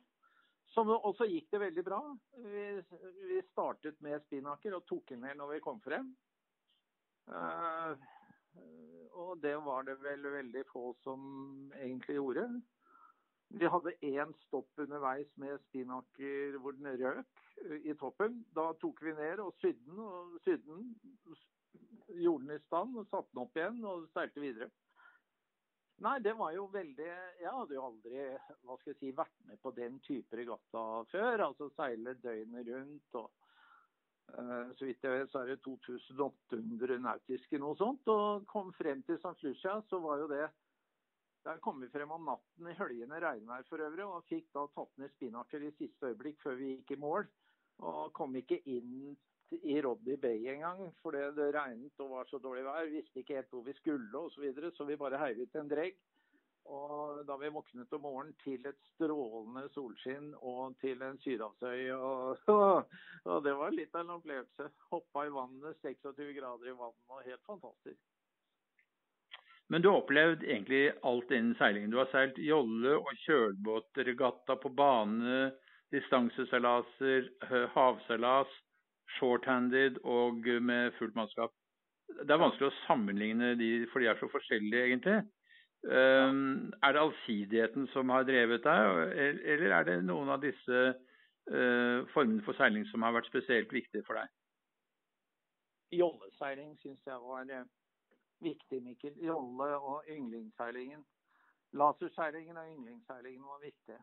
og 0.79 1.15
så 1.19 1.27
gikk 1.27 1.51
det 1.51 1.61
veldig 1.61 1.85
bra. 1.85 1.99
Vi, 2.39 2.67
vi 3.31 3.41
startet 3.51 3.99
med 4.01 4.23
spinnaker 4.27 4.77
og 4.77 4.87
tok 4.87 5.11
den 5.11 5.27
ned 5.27 5.35
når 5.41 5.57
vi 5.57 5.65
kom 5.65 5.81
frem. 5.83 6.15
Uh, 8.59 9.07
og 9.25 9.39
det 9.43 9.55
var 9.65 9.87
det 9.87 9.99
vel 10.03 10.27
veldig 10.35 10.65
få 10.73 10.91
som 11.05 11.23
egentlig 11.79 12.19
gjorde. 12.19 12.49
Vi 13.49 13.69
hadde 13.73 13.95
én 14.05 14.33
stopp 14.45 14.83
underveis 14.83 15.29
med 15.41 15.61
spinaker 15.69 16.59
hvor 16.61 16.77
den 16.77 16.99
røk 17.01 17.47
i 17.81 17.95
toppen. 17.97 18.43
Da 18.55 18.73
tok 18.83 19.01
vi 19.03 19.15
ned 19.17 19.41
og 19.41 19.55
sydde 19.63 19.87
den, 19.87 20.03
og 20.05 20.37
sydde 20.45 20.67
den. 20.69 20.91
Gjorde 22.19 22.45
den 22.45 22.59
i 22.59 22.67
stand 22.67 22.99
og 22.99 23.09
satte 23.09 23.33
den 23.33 23.43
opp 23.45 23.57
igjen 23.57 23.81
og 23.89 24.05
seilte 24.13 24.45
videre. 24.45 24.69
Nei, 26.05 26.19
det 26.23 26.37
var 26.39 26.53
jo 26.55 26.69
veldig 26.71 27.07
Jeg 27.41 27.51
hadde 27.51 27.75
jo 27.75 27.87
aldri 27.89 28.21
hva 28.63 28.77
skal 28.79 28.93
jeg 28.93 28.99
si, 29.01 29.09
vært 29.17 29.41
med 29.49 29.59
på 29.65 29.73
den 29.75 29.97
type 30.05 30.37
regatta 30.39 30.85
før. 31.11 31.47
Altså 31.49 31.71
seile 31.75 32.15
døgnet 32.23 32.69
rundt 32.69 33.19
og 33.19 33.33
Så 34.29 34.85
vidt 34.85 35.05
jeg 35.05 35.15
vet 35.15 35.31
så 35.33 35.43
er 35.43 35.53
det 35.53 35.63
2800 35.65 36.99
nautiske 37.03 37.59
noe 37.61 37.77
sånt. 37.79 38.09
Og 38.13 38.47
kom 38.51 38.73
frem 38.77 39.03
til 39.07 39.19
St. 39.19 39.37
Lucia, 39.47 39.79
så 39.91 40.01
var 40.05 40.23
jo 40.23 40.29
det 40.31 40.47
Der 41.47 41.61
kom 41.65 41.81
vi 41.81 41.89
frem 41.89 42.11
om 42.13 42.27
natten 42.29 42.69
i 42.69 42.77
høljende 42.77 43.21
regnvær 43.23 43.65
for 43.71 43.81
øvrig, 43.81 44.05
og 44.05 44.27
fikk 44.29 44.51
da 44.53 44.67
tatt 44.75 44.99
ned 45.01 45.13
spinnaker 45.15 45.63
i 45.65 45.71
siste 45.79 46.11
øyeblikk 46.11 46.43
før 46.43 46.59
vi 46.59 46.75
gikk 46.75 46.93
i 46.97 47.01
mål. 47.01 47.29
Og 47.89 48.13
kom 48.13 48.35
ikke 48.37 48.59
inn 48.69 49.15
i 49.57 49.79
Roddy 49.81 50.19
Bay 50.21 50.49
en 50.53 50.61
gang, 50.61 50.81
fordi 51.01 51.23
det 51.39 51.53
regnet 51.55 52.03
og 52.05 52.11
var 52.11 52.29
så 52.29 52.41
dårlig 52.43 52.67
vær. 52.67 52.91
Visste 52.93 53.23
ikke 53.23 53.39
helt 53.39 53.55
hvor 53.55 53.65
vi 53.65 53.75
skulle 53.79 54.19
osv., 54.19 54.35
så, 54.35 54.41
videre, 54.45 54.73
så 54.77 54.85
vi 54.85 54.99
bare 55.01 55.21
heiv 55.23 55.47
en 55.47 55.71
dregg. 55.71 55.97
Og 56.69 57.23
da 57.27 57.37
vi 57.41 57.49
våknet 57.53 57.93
om 57.97 58.03
morgenen 58.05 58.35
til 58.43 58.67
et 58.69 58.79
strålende 58.93 59.65
solskinn 59.73 60.35
og 60.37 60.77
til 60.83 61.01
en 61.05 61.17
sydhavsøy. 61.25 61.89
Og, 61.97 62.43
og, 63.31 63.39
det 63.47 63.55
var 63.57 63.73
litt 63.75 63.97
av 63.97 64.05
en 64.05 64.17
opplevelse. 64.19 64.69
Hoppa 64.93 65.25
i 65.25 65.33
vannet, 65.33 65.81
26 65.81 66.35
grader 66.37 66.73
i 66.73 66.77
vannet 66.77 67.15
og 67.15 67.25
helt 67.25 67.45
fantastisk. 67.49 68.01
Men 69.69 69.85
du 69.85 69.91
har 69.91 70.01
opplevd 70.01 70.45
egentlig 70.45 70.85
alt 71.09 71.33
innen 71.33 71.57
seilingen. 71.59 71.93
Du 71.93 71.99
har 72.01 72.09
seilt 72.13 72.39
jolle 72.41 72.95
og 72.97 73.11
kjølbåt, 73.27 73.91
regatta 74.09 74.57
på 74.57 74.73
bane, 74.73 75.51
distanseseilaser, 75.93 77.29
havseilas, 77.75 78.53
short-handed 79.19 80.01
og 80.05 80.49
med 80.65 80.97
fullt 80.99 81.17
mannskap. 81.17 81.53
Det 82.09 82.33
er 82.33 82.41
vanskelig 82.41 82.71
å 82.71 82.79
sammenligne 82.87 83.53
de, 83.61 83.71
for 83.93 84.01
de 84.01 84.09
er 84.09 84.17
så 84.21 84.29
forskjellige, 84.33 84.87
egentlig. 84.89 85.19
Um, 85.87 86.73
er 86.83 86.93
det 86.93 87.01
allsidigheten 87.01 87.87
som 87.93 88.11
har 88.11 88.25
drevet 88.27 88.65
deg, 88.65 88.97
eller 89.47 89.75
er 89.77 89.85
det 89.87 90.01
noen 90.03 90.33
av 90.35 90.43
disse 90.43 90.81
uh, 90.91 92.01
formene 92.15 92.43
for 92.43 92.59
seiling 92.59 92.87
som 92.91 93.07
har 93.07 93.15
vært 93.15 93.31
spesielt 93.31 93.73
viktige 93.73 94.03
for 94.09 94.19
deg? 94.19 94.33
Jolleseiling 95.95 96.75
syns 96.83 97.07
jeg 97.07 97.21
var 97.23 97.47
eh, 97.55 97.65
viktig, 98.45 98.83
Mikkel. 98.85 99.15
Jolle- 99.25 99.79
og 99.79 100.11
yndlingsseilingen. 100.11 101.07
Laserseilingen 101.73 102.59
og 102.59 102.73
yndlingsseilingen 102.75 103.47
var 103.47 103.63
viktig. 103.63 103.97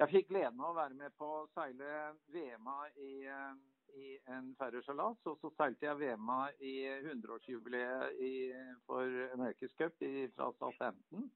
Jeg 0.00 0.10
fikk 0.10 0.32
gleden 0.32 0.60
av 0.60 0.72
å 0.72 0.78
være 0.80 0.96
med 0.96 1.14
på 1.20 1.28
å 1.42 1.46
seile 1.54 2.16
Vema 2.32 2.88
i 2.96 3.12
uh, 3.28 3.54
i 3.96 4.16
en 4.34 4.54
færøyseilas. 4.58 5.26
Og 5.26 5.38
så 5.40 5.50
seilte 5.56 5.86
jeg 5.86 5.98
Vema 5.98 6.40
i 6.60 6.74
100-årsjubileet 6.86 8.82
for 8.86 9.04
America's 9.36 9.74
Cup 9.78 9.96
fra 10.36 10.52
Southampton. 10.58 11.30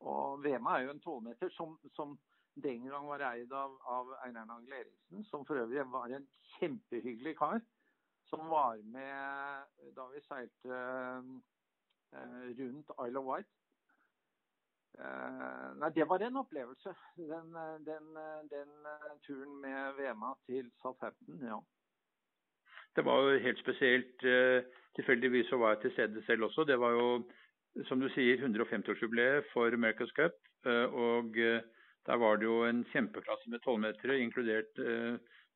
Og 0.00 0.42
Vema 0.44 0.76
er 0.76 0.86
jo 0.86 0.94
en 0.94 1.00
tolvmeter 1.04 1.52
som, 1.56 1.78
som, 1.94 2.18
den 2.64 2.88
gang 2.88 3.06
var 3.08 3.22
eid 3.30 3.52
av, 3.52 3.76
av 3.86 4.14
Einar 4.24 4.48
Nagel 4.48 4.72
Eriksen, 4.80 5.24
som 5.24 5.44
for 5.46 5.60
øvrig 5.60 5.84
var 5.92 6.12
en 6.16 6.26
kjempehyggelig 6.56 7.36
kar. 7.38 7.60
Som 8.30 8.48
var 8.50 8.78
med 8.84 9.94
da 9.96 10.06
vi 10.12 10.20
seilte 10.22 10.76
eh, 12.14 12.46
rundt 12.60 12.92
Isle 13.06 13.18
of 13.18 13.26
Wight. 13.26 13.59
Uh, 14.98 15.70
nei, 15.80 15.90
det 15.96 16.06
var 16.08 16.22
en 16.24 16.40
opplevelse. 16.42 16.94
Den, 17.16 17.52
den, 17.86 18.08
den 18.50 18.72
uh, 18.86 19.12
turen 19.26 19.54
med 19.62 19.94
Vema 19.98 20.34
til 20.46 20.70
Southampton, 20.82 21.40
ja. 21.46 21.60
Det 22.96 23.04
var 23.06 23.22
jo 23.22 23.38
helt 23.38 23.58
spesielt. 23.62 24.24
Tilfeldigvis 24.98 25.46
så 25.46 25.56
var 25.56 25.76
jeg 25.76 25.80
til 25.82 25.92
stede 25.92 26.22
selv 26.26 26.48
også. 26.48 26.64
Det 26.66 26.78
var 26.80 26.90
jo, 26.90 27.04
som 27.86 28.00
du 28.02 28.08
sier, 28.10 28.42
150-årsjubileet 28.42 29.46
for 29.52 29.70
America's 29.70 30.10
Cup. 30.16 30.34
og 30.90 31.38
der 32.06 32.16
var 32.18 32.36
det 32.36 32.44
jo 32.44 32.64
en 32.66 32.82
kjempeklasse 32.90 33.50
med 33.50 33.62
tolvmetere, 33.62 34.18
inkludert 34.18 34.82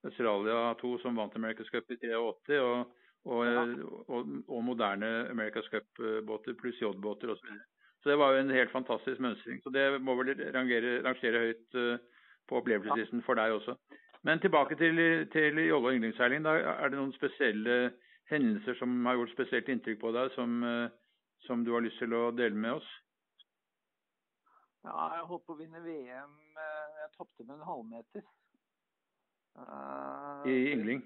Australia 0.05 0.75
2 0.81 0.99
som 1.03 1.17
vant 1.17 1.37
America's 1.37 1.71
Cup 1.73 1.91
i 1.91 1.97
83, 1.97 2.59
og, 2.61 2.95
og, 3.25 3.47
og, 4.09 4.33
og 4.49 4.65
moderne 4.65 5.11
America's 5.33 5.69
Cup-båter 5.73 6.57
pluss 6.61 6.81
J-båter 6.83 7.33
osv. 7.35 7.55
Så 8.05 8.11
det 8.11 8.19
var 8.21 8.35
jo 8.35 8.41
en 8.43 8.51
helt 8.53 8.73
fantastisk 8.73 9.21
mønstring. 9.25 9.63
Så 9.65 9.71
det 9.73 10.03
må 10.05 10.13
vel 10.19 10.35
rangere, 10.53 10.99
rangere 11.07 11.39
høyt 11.41 11.77
uh, 11.81 11.95
på 12.45 12.59
opplevelseslisten 12.61 13.23
for 13.25 13.41
deg 13.41 13.55
også. 13.57 13.79
Men 14.29 14.43
tilbake 14.45 14.77
til, 14.77 15.01
til 15.33 15.61
jolle- 15.65 15.89
og 15.89 15.97
yndlingsseiling. 15.97 16.45
Er 16.45 16.93
det 16.93 16.99
noen 16.99 17.15
spesielle 17.17 17.95
hendelser 18.29 18.77
som 18.77 18.93
har 19.09 19.17
gjort 19.17 19.33
spesielt 19.33 19.73
inntrykk 19.73 20.03
på 20.05 20.13
deg, 20.13 20.29
som, 20.37 20.61
uh, 20.61 20.93
som 21.49 21.65
du 21.65 21.73
har 21.73 21.81
lyst 21.87 21.97
til 22.05 22.13
å 22.13 22.29
dele 22.37 22.61
med 22.67 22.77
oss? 22.77 22.93
Ja, 24.85 25.09
jeg 25.17 25.25
holdt 25.33 25.47
på 25.49 25.57
å 25.57 25.61
vinne 25.63 25.81
VM. 25.81 26.39
Eh, 26.61 26.97
jeg 27.01 27.13
tapte 27.17 27.49
med 27.49 27.57
en 27.57 27.69
halvmeter. 27.71 28.29
Uh, 29.57 30.45
I 30.45 30.61
yngling? 30.75 31.01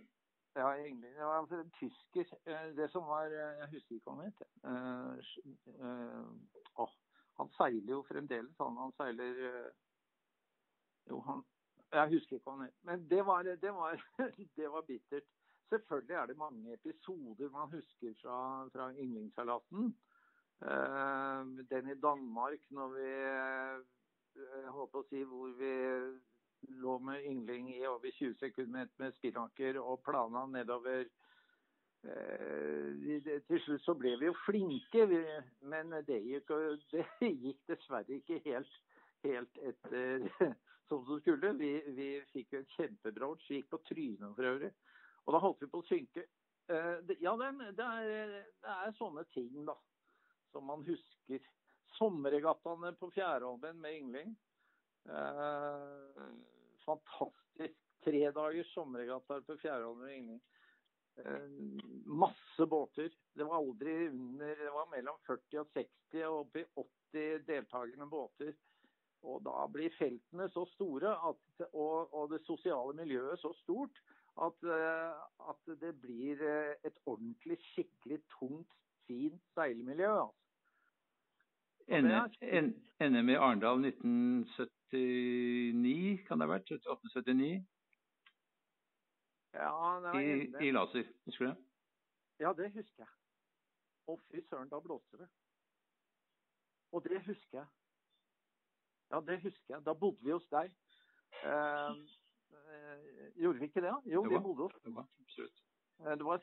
Ja, 0.54 0.74
egentlig. 0.74 1.10
Det 1.14 1.24
var 1.24 1.38
altså 1.38 1.56
en 1.60 1.70
tysker. 1.70 2.24
Eh, 2.46 2.76
det 2.76 2.90
som 2.90 3.02
var 3.06 3.24
eh, 3.24 3.58
Jeg 3.60 3.68
husker 3.72 3.94
ikke 3.94 4.10
hva 4.10 4.16
han 4.16 4.24
het. 4.24 4.40
Uh, 4.64 5.16
uh, 6.78 6.88
han 7.38 7.50
seiler 7.56 7.92
jo 7.92 8.02
fremdeles, 8.08 8.56
han. 8.60 8.76
Han 8.76 8.94
seiler 8.96 9.42
uh, 9.50 9.70
Jo, 11.10 11.20
han 11.20 11.44
Jeg 11.92 12.14
husker 12.14 12.36
ikke 12.36 12.50
hva 12.50 12.56
han 12.56 12.66
het. 12.66 12.78
Men 12.82 13.08
det 13.10 13.26
var, 13.26 13.42
det, 13.42 13.74
var, 13.74 14.04
det 14.56 14.70
var, 14.70 14.86
bittert. 14.88 15.28
Selvfølgelig 15.68 16.14
er 16.14 16.26
det 16.26 16.36
mange 16.36 16.72
episoder 16.72 17.50
man 17.50 17.70
husker 17.72 18.14
fra, 18.22 18.68
fra 18.72 18.92
yndlingsseilasen. 18.92 19.96
den 21.70 21.90
i 21.90 22.00
Danmark 22.00 22.70
når 22.70 22.88
vi 22.94 23.10
jeg 24.38 24.72
på 24.92 25.02
å 25.02 25.06
si 25.10 25.20
hvor 25.28 25.52
vi 25.60 25.74
lå 26.60 26.98
med 26.98 27.24
yngling 27.24 27.70
i 27.74 27.86
over 27.86 28.10
20 28.10 28.34
sekunder 28.40 28.88
med, 28.96 29.14
spinnaker 29.14 29.78
og 29.80 30.02
plana 30.06 30.46
nedover. 30.46 31.06
Eh, 32.06 33.40
til 33.48 33.60
slutt 33.64 33.82
så 33.82 33.94
ble 33.98 34.14
vi 34.20 34.28
jo 34.28 34.36
flinke, 34.44 35.06
men 35.66 35.94
det 36.06 36.20
gikk, 36.26 36.54
det 36.92 37.32
gikk, 37.32 37.60
dessverre 37.70 38.20
ikke 38.20 38.40
helt, 38.46 38.80
helt 39.26 39.62
etter 39.70 40.28
som 40.88 41.04
det 41.08 41.20
skulle. 41.22 41.54
Vi, 41.58 41.72
vi 41.96 42.10
fikk 42.32 42.54
jo 42.54 42.64
et 42.64 42.76
kjempebra 42.76 43.32
odds. 43.32 43.48
Vi 43.50 43.60
gikk 43.60 43.70
på 43.74 43.82
trynet 43.90 44.34
for 44.36 44.52
øvrig. 44.52 44.72
Og 45.26 45.34
da 45.34 45.42
holdt 45.44 45.64
vi 45.64 45.70
på 45.72 45.82
å 45.82 45.88
synke. 45.88 46.24
Eh, 46.68 47.14
ja, 47.20 47.32
det, 47.40 47.48
er, 47.48 47.72
det 47.76 48.74
er, 48.74 48.92
sånne 48.98 49.24
ting 49.34 49.64
da, 49.68 49.76
som 50.52 50.68
man 50.68 50.84
husker. 50.88 51.44
Sommerregattaene 51.98 52.92
på 53.00 53.10
Fjærholmen 53.14 53.80
med 53.82 53.96
yngling. 54.02 54.36
Eh, 55.08 56.27
fantastisk 56.88 57.84
Tre 58.04 58.30
dager 58.30 58.64
sommerregattaer 58.72 59.42
på 59.46 59.56
Fjærholmen 59.58 60.06
og 60.06 60.14
Ingning. 60.14 60.40
Eh, 61.18 61.48
masse 62.06 62.66
båter. 62.66 63.10
Det 63.34 63.44
var 63.44 63.58
aldri 63.58 64.08
under 64.08 64.54
Det 64.54 64.70
var 64.74 64.86
mellom 64.92 65.18
40 65.26 65.60
og 65.60 65.68
60 65.74 66.22
og 66.28 66.38
opp 66.38 66.56
i 66.56 66.64
80 67.14 67.44
deltakende 67.48 68.06
båter. 68.06 68.54
Og 69.26 69.42
da 69.42 69.66
blir 69.66 69.90
feltene 69.98 70.46
så 70.54 70.62
store 70.76 71.10
at, 71.30 71.66
og, 71.72 72.14
og, 72.14 72.30
det 72.30 72.44
sosiale 72.46 72.94
miljøet 72.94 73.40
så 73.42 73.50
stort 73.64 73.98
at, 74.46 74.62
eh, 74.62 75.18
at, 75.50 75.72
det 75.80 75.96
blir 76.00 76.44
et 76.86 77.00
ordentlig, 77.04 77.58
skikkelig 77.72 78.22
tungt, 78.38 78.70
fint 79.10 79.42
seilmiljø. 79.58 80.12
Altså. 80.22 80.44
NM 83.00 83.28
i 83.28 83.34
Arendal 83.34 83.82
1979, 84.92 86.24
kan 86.26 86.38
det 86.38 86.46
ha 86.48 86.52
vært? 86.54 86.70
1879? 86.72 87.66
Ja, 89.54 90.00
det 90.04 90.22
I, 90.22 90.68
I 90.68 90.70
laser, 90.72 91.04
husker 91.26 91.44
du 91.44 91.50
det? 91.50 91.56
Ja, 92.40 92.52
det 92.52 92.70
husker 92.72 93.04
jeg. 93.04 93.12
Å, 94.08 94.16
fy 94.30 94.42
søren, 94.48 94.68
da 94.70 94.80
blåste 94.80 95.18
det. 95.20 95.28
Og 96.92 97.04
det 97.04 97.20
husker 97.26 97.58
jeg. 97.60 97.66
Ja, 99.10 99.20
det 99.20 99.40
husker 99.42 99.74
jeg. 99.74 99.84
Da 99.84 99.94
bodde 99.94 100.24
vi 100.24 100.32
hos 100.32 100.46
deg. 100.52 100.72
Eh, 101.44 101.96
eh, 102.72 103.32
gjorde 103.36 103.58
vi 103.58 103.68
ikke 103.68 103.84
det? 103.84 103.94
Jo, 104.08 104.22
jo 104.24 104.30
vi 104.30 104.40
bodde 104.44 104.68
hos 104.68 104.78
var. 104.84 105.08
Eh, 105.98 106.14
Det 106.16 106.24
var, 106.24 106.42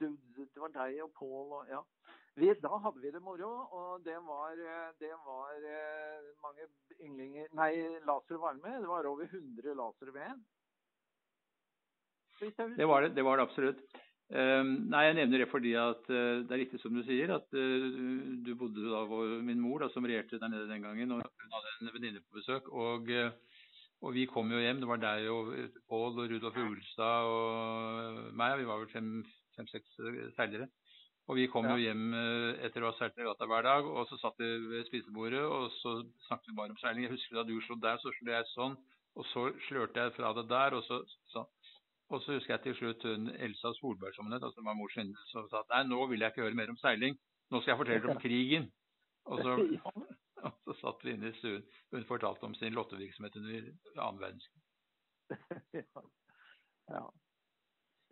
det 0.00 0.62
var 0.62 0.72
deg 0.74 1.02
og 1.04 1.12
Pål 1.18 1.52
og 1.60 1.68
ja. 1.70 1.82
Vi, 2.36 2.50
da 2.60 2.78
hadde 2.84 3.00
vi 3.00 3.10
det 3.14 3.22
moro, 3.24 3.50
og 3.72 4.02
det 4.04 4.16
var, 4.26 4.58
eh, 4.60 4.88
det 5.00 5.12
var 5.24 5.54
eh, 5.56 6.26
mange 6.44 6.66
ynglinger 7.00 7.46
Nei, 7.56 7.70
lasere 8.04 8.40
var 8.42 8.58
med. 8.60 8.82
Det 8.82 8.90
var 8.90 9.08
over 9.08 9.24
100 9.24 9.76
lasere 9.78 10.12
med. 10.12 10.42
Det 12.76 12.88
var 12.88 13.06
det, 13.06 13.14
det 13.16 13.24
var 13.24 13.40
det 13.40 13.46
absolutt. 13.46 13.80
Um, 14.28 14.72
nei, 14.90 15.04
Jeg 15.06 15.14
nevner 15.16 15.38
det 15.38 15.48
fordi 15.48 15.72
at 15.78 16.08
uh, 16.10 16.42
det 16.42 16.52
er 16.52 16.60
riktig 16.64 16.80
som 16.82 16.92
du 16.92 17.00
sier, 17.06 17.30
at 17.30 17.46
uh, 17.54 17.84
du 18.44 18.50
bodde 18.58 18.84
da 18.84 19.04
hvor 19.06 19.30
min 19.46 19.62
mor, 19.62 19.84
da, 19.84 19.88
som 19.94 20.04
regjerte 20.04 20.40
der 20.42 20.50
nede 20.52 20.68
den 20.68 20.84
gangen. 20.84 21.14
og 21.16 21.22
Hun 21.22 21.54
hadde 21.56 21.74
en 21.80 21.92
venninne 21.94 22.20
på 22.20 22.40
besøk. 22.42 22.68
Og, 22.68 23.08
og 24.02 24.12
vi 24.12 24.26
kom 24.28 24.52
jo 24.52 24.60
hjem. 24.60 24.82
Det 24.82 24.90
var 24.90 25.00
deg 25.00 25.30
og 25.32 25.54
Pål 25.88 26.20
og 26.20 26.34
Rudolf 26.34 26.60
Ulstad 26.66 27.30
og 27.32 28.20
meg. 28.36 28.58
Vi 28.60 28.68
var 28.68 28.82
vel 28.82 28.92
fem-seks 28.92 29.96
seilere. 30.36 30.68
Og 31.26 31.38
vi 31.40 31.48
kom 31.50 31.66
jo 31.66 31.76
hjem 31.80 32.12
eh, 32.14 32.66
etter 32.68 32.84
å 32.84 32.92
ha 32.92 32.96
seilt 32.98 33.16
regatta 33.18 33.48
hver 33.50 33.64
dag, 33.66 33.86
og 33.90 34.06
så 34.06 34.18
satt 34.20 34.38
vi 34.38 34.46
ved 34.70 34.86
spisebordet, 34.86 35.42
og 35.42 35.72
så 35.80 35.96
snakket 36.28 36.52
vi 36.52 36.58
bare 36.60 36.74
om 36.74 36.78
seiling. 36.78 37.06
Jeg 37.08 37.16
husker 37.16 37.40
da 37.40 37.46
du 37.48 37.56
slo 37.64 37.78
der, 37.82 37.98
så 38.02 38.12
slo 38.14 38.30
jeg 38.30 38.46
sånn, 38.52 38.76
og 39.16 39.26
så 39.32 39.46
slørte 39.66 40.04
jeg 40.04 40.14
fra 40.14 40.30
det 40.36 40.46
der, 40.52 40.76
og 40.78 40.86
så 40.86 41.00
sånn. 41.34 41.48
Og 42.14 42.22
så 42.22 42.36
husker 42.36 42.54
jeg 42.54 42.62
til 42.62 42.76
slutt 42.78 43.04
hun 43.08 43.30
Elsa 43.42 43.72
Solberg 43.80 44.14
som 44.14 44.28
hun 44.28 44.36
het, 44.36 44.44
altså 44.46 44.62
var 44.62 44.76
mors 44.78 44.94
venninne, 44.94 45.24
som 45.32 45.48
sa 45.50 45.64
at 45.64 45.72
nei, 45.74 45.82
nå 45.90 46.04
vil 46.12 46.22
jeg 46.22 46.34
ikke 46.34 46.44
høre 46.44 46.58
mer 46.58 46.70
om 46.70 46.78
seiling. 46.78 47.18
Nå 47.50 47.60
skal 47.62 47.72
jeg 47.72 47.80
fortelle 47.80 48.12
om 48.12 48.20
krigen. 48.22 48.68
Og 49.26 49.42
så, 49.42 49.56
og 50.46 50.60
så 50.62 50.76
satt 50.78 51.02
vi 51.02 51.16
inne 51.16 51.32
i 51.32 51.38
stuen. 51.40 51.66
Hun 51.94 52.06
fortalte 52.06 52.46
om 52.46 52.54
sin 52.54 52.78
lottevirksomhet 52.78 53.40
under 53.42 53.66
annen 53.96 54.22
verdenskrig. 54.22 54.62
ja. 55.80 56.04
ja. 56.94 57.04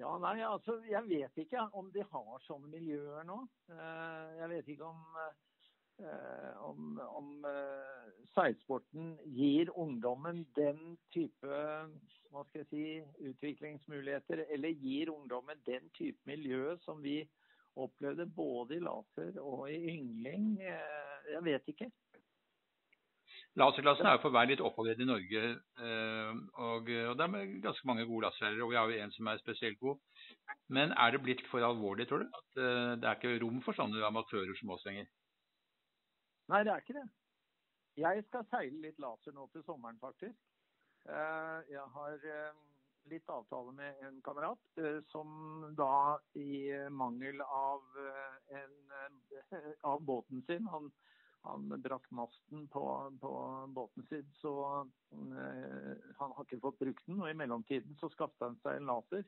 Ja, 0.00 0.10
nei, 0.18 0.40
altså, 0.42 0.80
jeg 0.90 1.06
vet 1.06 1.36
ikke 1.44 1.68
om 1.78 1.90
de 1.94 2.02
har 2.10 2.42
sånne 2.48 2.70
miljøer 2.72 3.22
nå. 3.28 3.44
Eh, 3.70 4.30
Jeg 4.40 4.50
vet 4.50 4.70
ikke 4.74 4.88
om, 4.88 5.04
eh, 6.02 6.64
om, 6.66 6.98
om 6.98 7.46
eh, 7.46 8.08
seilsporten 8.34 9.12
gir 9.36 9.70
ungdommen 9.70 10.42
den 10.58 10.98
type 11.14 11.46
hva 12.34 12.42
skal 12.48 12.64
jeg 12.64 12.70
si, 12.72 12.84
utviklingsmuligheter, 13.30 14.42
eller 14.50 14.74
gir 14.82 15.12
ungdommen 15.14 15.62
den 15.68 15.86
type 15.94 16.18
miljø 16.26 16.74
som 16.82 16.98
vi 17.04 17.20
opplevde 17.78 18.26
både 18.26 18.74
i 18.74 18.82
laser 18.82 19.38
og 19.38 19.68
i 19.70 19.78
yngling. 19.92 20.56
Jeg 20.58 21.42
vet 21.46 21.70
ikke. 21.70 21.92
Laserklassen 23.54 24.06
er 24.10 24.16
jo 24.16 24.22
på 24.24 24.32
vei 24.34 24.42
litt 24.50 24.62
oppover 24.66 24.98
i 24.98 25.06
Norge, 25.06 25.40
eh, 25.78 26.30
og, 26.58 26.88
og 26.90 27.18
det 27.20 27.26
er 27.26 27.52
ganske 27.62 27.86
mange 27.86 28.06
gode 28.08 28.26
laserlærere. 28.26 28.64
Og 28.66 28.72
vi 28.72 28.78
har 28.80 28.90
jo 28.90 29.04
en 29.04 29.12
som 29.14 29.30
er 29.30 29.38
spesielt 29.38 29.78
god. 29.78 30.00
Men 30.74 30.94
er 30.98 31.14
det 31.14 31.20
blitt 31.22 31.44
for 31.52 31.62
alvorlig, 31.62 32.08
tror 32.10 32.24
du? 32.24 32.32
At 32.34 32.58
eh, 32.58 32.94
det 32.98 33.10
er 33.10 33.20
ikke 33.20 33.36
rom 33.44 33.60
for 33.62 33.78
sånne 33.78 34.02
amatører 34.08 34.58
som 34.58 34.74
oss 34.74 34.82
lenger? 34.88 35.06
Nei, 36.50 36.64
det 36.66 36.74
er 36.74 36.82
ikke 36.82 36.98
det. 36.98 37.06
Jeg 38.02 38.26
skal 38.26 38.48
seile 38.50 38.82
litt 38.88 38.98
laser 38.98 39.36
nå 39.36 39.46
til 39.52 39.62
sommeren, 39.68 40.02
faktisk. 40.02 40.34
Eh, 41.06 41.58
Jeg 41.70 41.86
har 41.94 42.18
litt 43.12 43.30
avtale 43.30 43.70
med 43.76 44.02
en 44.02 44.18
kamerat 44.24 44.84
som 45.12 45.30
da 45.78 46.16
i 46.40 46.72
mangel 46.90 47.42
av, 47.44 47.82
en, 48.48 48.78
av 49.84 50.00
båten 50.08 50.40
sin 50.48 50.66
han, 50.72 50.88
han 51.44 51.68
brakk 51.84 52.06
masten 52.16 52.68
på, 52.72 52.84
på 53.20 53.32
båten 53.76 54.06
sin, 54.08 54.28
så 54.40 54.54
eh, 55.12 55.90
han 56.18 56.32
har 56.36 56.46
ikke 56.46 56.62
fått 56.62 56.78
brukt 56.80 57.06
den. 57.08 57.20
Og 57.20 57.30
i 57.30 57.36
mellomtiden 57.36 57.98
så 58.00 58.08
skaffet 58.12 58.46
han 58.46 58.56
seg 58.62 58.80
en 58.80 58.88
laser. 58.92 59.26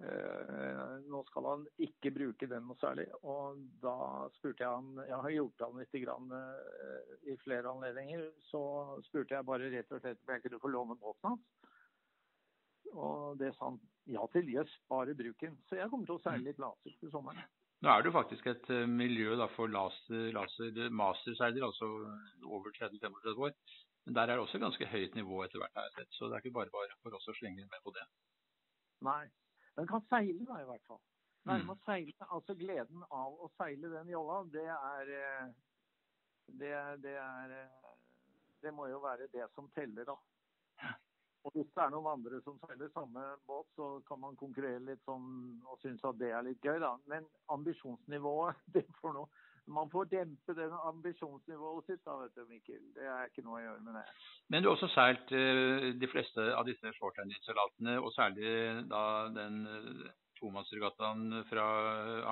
Uh, 0.00 1.02
nå 1.04 1.18
skal 1.28 1.46
han 1.50 1.64
ikke 1.84 2.14
bruke 2.16 2.46
den 2.48 2.64
noe 2.64 2.80
særlig. 2.80 3.04
Og 3.28 3.58
da 3.82 3.96
spurte 4.38 4.64
jeg 4.64 4.70
han 4.72 5.02
Jeg 5.04 5.18
har 5.26 5.34
gjort 5.34 5.64
han 5.66 5.80
litt 5.82 5.98
grann, 6.06 6.32
uh, 6.32 7.16
i 7.28 7.36
flere 7.42 7.74
anledninger. 7.74 8.24
Så 8.48 8.62
spurte 9.08 9.36
jeg 9.36 9.48
bare 9.48 9.68
rett 9.74 9.92
og 9.92 10.00
slett 10.00 10.22
om 10.24 10.32
jeg 10.32 10.46
kunne 10.46 10.62
få 10.62 10.72
låne 10.72 10.96
båten 11.02 11.34
hans. 11.34 11.44
Og 12.92 13.36
det 13.40 13.52
sa 13.56 13.68
han 13.68 13.80
ja 14.12 14.24
til. 14.32 14.48
Jøss, 14.54 14.72
bare 14.88 15.16
bruk 15.18 15.44
den. 15.44 15.60
Så 15.68 15.76
jeg 15.76 15.90
kommer 15.92 16.08
til 16.08 16.16
å 16.16 16.24
seile 16.24 16.48
litt 16.48 16.62
laser 16.62 16.96
til 17.00 17.12
sommeren. 17.12 17.44
Nå 17.82 17.90
er 17.90 18.02
det 18.02 18.12
jo 18.12 18.14
faktisk 18.14 18.46
et 18.46 18.68
eh, 18.70 18.86
miljø 18.86 19.34
da, 19.40 19.48
for 19.56 19.70
laser, 19.70 20.28
laser 20.36 20.90
masterseilere, 20.94 21.66
altså 21.72 21.88
over 22.46 22.70
30-35 22.78 23.46
år. 23.48 23.56
Men 24.06 24.14
der 24.14 24.22
er 24.22 24.36
det 24.38 24.44
også 24.44 24.58
ganske 24.62 24.86
høyt 24.90 25.14
nivå 25.18 25.40
etter 25.44 25.58
hvert, 25.62 25.74
har 25.78 25.88
jeg 25.88 25.96
sett. 25.96 26.14
Så 26.14 26.26
det 26.28 26.36
er 26.36 26.44
ikke 26.44 26.56
bare 26.60 26.74
bare 26.74 26.94
for 27.02 27.14
oss 27.18 27.26
å 27.30 27.34
slenge 27.38 27.66
med 27.66 27.82
på 27.84 27.94
det. 27.94 28.04
Nei. 29.06 29.24
Den 29.78 29.88
kan 29.88 30.02
seile, 30.10 30.44
da, 30.46 30.60
i 30.62 30.68
hvert 30.68 30.86
fall. 30.86 31.00
Nei, 31.48 31.58
Mm. 31.58 31.70
seile, 31.86 32.26
altså 32.30 32.54
Gleden 32.54 33.02
av 33.10 33.34
å 33.42 33.48
seile 33.58 33.88
den 33.90 34.10
jolla, 34.12 34.42
det 34.52 34.66
er 34.70 35.08
eh, 35.18 35.48
det, 36.60 36.74
det 37.02 37.16
er 37.18 37.54
eh, 37.56 37.88
Det 38.62 38.70
må 38.74 38.86
jo 38.86 39.00
være 39.02 39.26
det 39.32 39.48
som 39.56 39.66
teller, 39.74 40.04
da. 40.06 40.14
Og 41.42 41.54
hvis 41.56 41.70
det 41.74 41.82
er 41.82 41.90
noen 41.90 42.10
andre 42.12 42.38
som 42.44 42.58
seiler 42.62 42.90
samme 42.94 43.22
båt, 43.48 43.66
så 43.74 43.86
kan 44.06 44.20
man 44.22 44.38
konkurrere 44.38 44.82
litt 44.86 45.02
sånn 45.08 45.58
og 45.66 45.80
synes 45.82 46.04
at 46.06 46.18
det 46.20 46.30
er 46.30 46.44
litt 46.46 46.62
gøy, 46.62 46.78
da. 46.82 46.92
Men 47.10 47.26
ambisjonsnivået, 47.54 48.60
det 48.76 48.86
får 49.00 49.18
noe 49.18 49.48
Man 49.70 49.90
får 49.92 50.08
dempe 50.10 50.54
det 50.58 50.64
ambisjonsnivået 50.88 51.86
sitt, 51.86 52.00
da, 52.02 52.16
vet 52.18 52.34
du, 52.34 52.42
Mikkel. 52.50 52.80
Det 52.96 53.04
er 53.06 53.28
ikke 53.28 53.44
noe 53.46 53.60
å 53.60 53.62
gjøre 53.62 53.84
med 53.86 53.94
det. 53.94 54.02
Men 54.50 54.64
du 54.64 54.68
har 54.68 54.74
også 54.74 54.88
seilt 54.90 55.30
eh, 55.38 55.92
de 55.94 56.08
fleste 56.10 56.48
av 56.58 56.66
disse 56.66 56.90
shorthanded-salatene, 56.96 57.94
og 58.02 58.10
særlig 58.16 58.50
da 58.90 59.04
den 59.30 59.60
eh, 59.70 60.02
tomannsregattaen 60.40 61.44
fra 61.46 61.66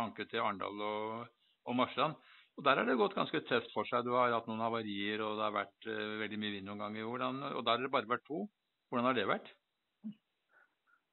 Anke 0.03 0.27
til 0.27 0.43
Arendal 0.43 0.83
og, 0.83 1.31
og 1.71 1.79
Marsland. 1.79 2.19
Og 2.59 2.65
Der 2.67 2.77
har 2.77 2.85
det 2.85 2.99
gått 2.99 3.15
ganske 3.17 3.41
tøft 3.49 3.71
for 3.73 3.89
seg. 3.89 4.03
Du 4.05 4.17
har 4.19 4.35
hatt 4.35 4.49
noen 4.51 4.61
havarier, 4.61 5.23
og 5.25 5.39
det 5.39 5.47
har 5.47 5.55
vært 5.55 5.87
eh, 5.89 6.17
veldig 6.25 6.41
mye 6.43 6.57
vind 6.57 6.67
noen 6.69 6.83
ganger. 6.83 7.07
Hvordan, 7.09 7.39
og 7.55 7.63
der 7.65 7.79
har 7.79 7.87
det 7.87 7.95
bare 7.95 8.11
vært 8.11 8.27
to. 8.27 8.43
Hvordan 8.91 9.07
har 9.07 9.15
det 9.15 9.27
vært? 9.31 9.49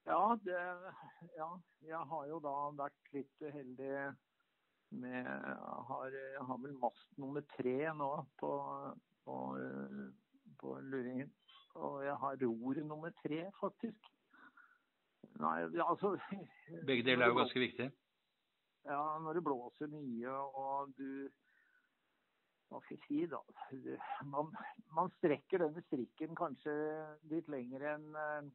Ja, 0.08 0.22
det, 0.42 0.62
ja, 1.38 1.50
jeg 1.86 2.00
har 2.12 2.28
jo 2.30 2.40
da 2.42 2.54
vært 2.80 3.12
litt 3.14 3.44
uheldig 3.44 3.92
med 4.98 5.28
har, 5.90 6.16
jeg 6.16 6.46
har 6.48 6.62
vel 6.64 6.74
mast 6.82 7.10
nummer 7.22 7.44
tre 7.54 7.76
nå 8.00 8.08
på, 8.42 8.52
på, 9.28 9.36
på 10.62 10.76
luringen. 10.90 11.30
Og 11.78 12.00
jeg 12.06 12.16
har 12.24 12.40
ror 12.42 12.82
nummer 12.88 13.14
tre, 13.22 13.44
faktisk. 13.60 14.10
Nei, 15.38 15.58
altså 15.84 16.16
Begge 16.88 17.04
deler 17.06 17.28
er 17.28 17.34
jo 17.36 17.42
ganske 17.44 17.62
viktige. 17.62 17.92
Ja, 18.88 19.04
når 19.22 19.38
det 19.38 19.44
blåser 19.44 19.92
mye 19.92 20.34
og 20.34 20.96
du 20.98 21.28
Hva 22.68 22.82
skal 22.84 22.98
jeg 22.98 23.04
si, 23.08 23.18
da? 23.32 23.40
Man, 24.28 24.52
man 24.96 25.12
strekker 25.18 25.64
denne 25.64 25.84
strikken 25.86 26.36
kanskje 26.36 26.74
litt 27.32 27.48
lenger 27.52 27.86
enn 27.94 28.08
eh, 28.20 28.50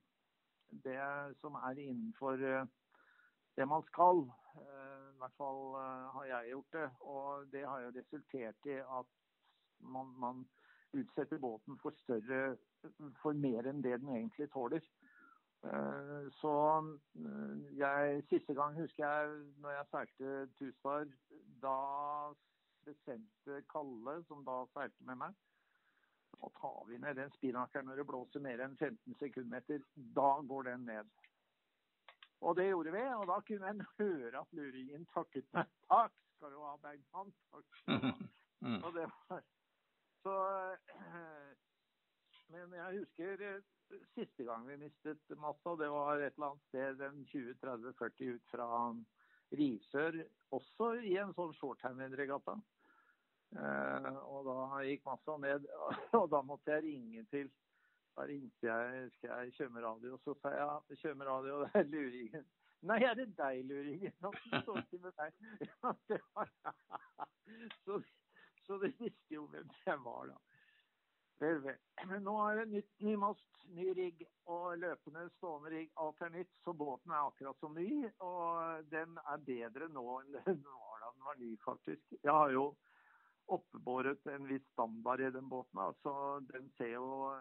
det 0.85 0.99
som 1.41 1.57
er 1.63 1.81
innenfor 1.81 2.43
eh, 2.49 2.67
det 3.57 3.69
man 3.69 3.85
skal. 3.89 4.27
Eh, 4.61 5.07
I 5.15 5.23
hvert 5.23 5.39
fall 5.39 5.63
har 6.17 6.29
jeg 6.29 6.53
gjort 6.53 6.77
det. 6.77 6.89
Og 7.15 7.49
det 7.55 7.65
har 7.65 7.87
jo 7.87 7.95
resultert 7.97 8.69
i 8.69 8.79
at 8.83 9.17
man, 9.97 10.13
man 10.21 10.45
utsetter 10.93 11.41
båten 11.41 11.81
for 11.81 11.97
større 12.03 12.59
for 13.23 13.39
mer 13.39 13.69
enn 13.71 13.81
det 13.85 13.97
den 14.03 14.13
egentlig 14.13 14.51
tåler. 14.53 14.83
Så 16.41 16.53
jeg, 17.79 18.23
siste 18.27 18.55
gang 18.59 18.75
husker 18.75 19.05
jeg 19.07 19.37
når 19.63 19.77
jeg 19.77 19.89
seilte 19.93 20.33
Tuspar, 20.59 21.05
da 21.63 21.77
bestemte 22.87 23.63
Kalle, 23.73 24.19
som 24.29 24.45
da 24.47 24.63
seilte 24.73 25.09
med 25.09 25.21
meg, 25.25 25.37
nå 26.33 26.51
tar 26.61 26.87
vi 26.89 26.99
ned 26.99 27.19
den 27.21 27.31
spinakeren 27.37 27.87
når 27.87 28.01
det 28.01 28.07
blåser 28.09 28.43
mer 28.45 28.63
enn 28.65 28.77
15 28.79 29.19
sekundmeter. 29.21 29.85
Da 30.17 30.31
går 30.49 30.71
den 30.71 30.87
ned. 30.89 31.11
Og 32.43 32.57
det 32.59 32.69
gjorde 32.69 32.95
vi, 32.95 33.03
og 33.15 33.27
da 33.31 33.39
kunne 33.47 33.71
en 33.71 33.85
høre 33.99 34.41
at 34.41 34.57
luringen 34.59 35.07
takket 35.15 35.47
meg. 35.55 35.71
Takk 35.93 36.15
skal 36.37 36.55
du 36.55 36.63
ha, 36.65 36.73
Bergman. 36.83 37.35
Takk 37.53 37.83
skal 37.83 38.01
du 38.01 38.09
ha. 38.11 38.17
Mm. 38.63 38.77
Og 38.87 38.93
det 38.95 39.09
var 39.11 39.41
Så 40.23 40.33
Men 42.53 42.75
jeg 42.77 42.99
husker 43.01 43.41
eh, 43.43 43.65
siste 44.15 44.45
gang 44.47 44.69
vi 44.69 44.77
mistet 44.85 45.35
massa, 45.43 45.75
det 45.81 45.89
var 45.91 46.21
et 46.23 46.37
eller 46.37 46.53
annet 46.53 46.69
sted 46.69 47.03
en 47.09 47.25
20-30-40 47.33 48.37
ut 48.37 48.53
fra 48.53 48.69
Risør, 49.53 50.17
også 50.57 50.93
i 51.05 51.17
en 51.21 51.35
sånn 51.37 51.53
shorthand-regatta. 51.59 52.57
Uh, 53.53 54.15
og 54.33 54.47
da 54.47 54.81
gikk 54.87 55.03
massa 55.05 55.37
ned, 55.43 55.67
og 56.21 56.31
da 56.33 56.41
måtte 56.47 56.73
jeg 56.73 56.87
ringe 56.87 57.25
til 57.29 57.51
Da 58.17 58.25
ringte 58.29 58.69
jeg 58.69 59.11
skal 59.17 59.43
jeg 59.45 59.53
kjøre 59.57 59.83
radio, 59.85 60.15
og 60.17 60.21
så 60.25 60.35
sa 60.41 60.53
jeg 60.53 60.99
kjør 61.01 61.23
radio, 61.29 61.61
det 61.65 61.81
er 61.81 61.87
luringen. 61.89 62.49
Nei, 62.89 62.99
er 63.07 63.15
det 63.17 63.29
deg, 63.39 63.63
luringen? 63.69 64.13
Han 64.25 64.37
står 64.65 64.81
ikke 64.83 65.01
med 65.07 65.15
deg. 65.21 65.37
Ja, 65.69 65.93
det 66.11 66.19
var, 66.35 66.51
så, 67.85 68.01
så 68.67 68.79
de 68.83 68.91
visste 68.99 69.37
jo 69.37 69.47
hvem 69.53 69.71
jeg 69.87 70.01
var, 70.05 70.33
da. 70.33 70.52
Men 71.43 72.23
nå 72.27 72.37
er 72.47 72.61
det 72.61 72.69
nytt, 72.77 72.93
ny 73.03 73.17
mast, 73.21 73.65
ny 73.75 73.89
rigg 73.97 74.23
og 74.51 74.79
løpende 74.83 75.27
stående 75.39 75.73
rigg. 75.75 75.91
Alt 76.03 76.23
er 76.23 76.33
nytt, 76.35 76.53
så 76.65 76.75
båten 76.77 77.15
er 77.15 77.27
akkurat 77.27 77.59
som 77.63 77.75
ny. 77.79 77.89
Og 78.23 78.87
den 78.93 79.19
er 79.25 79.45
bedre 79.47 79.91
nå 79.93 80.07
enn 80.21 80.33
den 80.39 80.63
var 80.67 81.03
da 81.03 81.11
den 81.11 81.27
var 81.29 81.41
ny, 81.41 81.53
faktisk. 81.65 82.05
Jeg 82.21 82.33
har 82.33 82.55
jo 82.55 82.69
oppebåret 83.53 84.27
en 84.31 84.47
viss 84.49 84.65
standard 84.73 85.21
i 85.21 85.33
den 85.35 85.49
båten. 85.51 85.83
Så 86.03 86.15
Den 86.53 86.71
ser 86.79 86.95
jo 86.95 87.35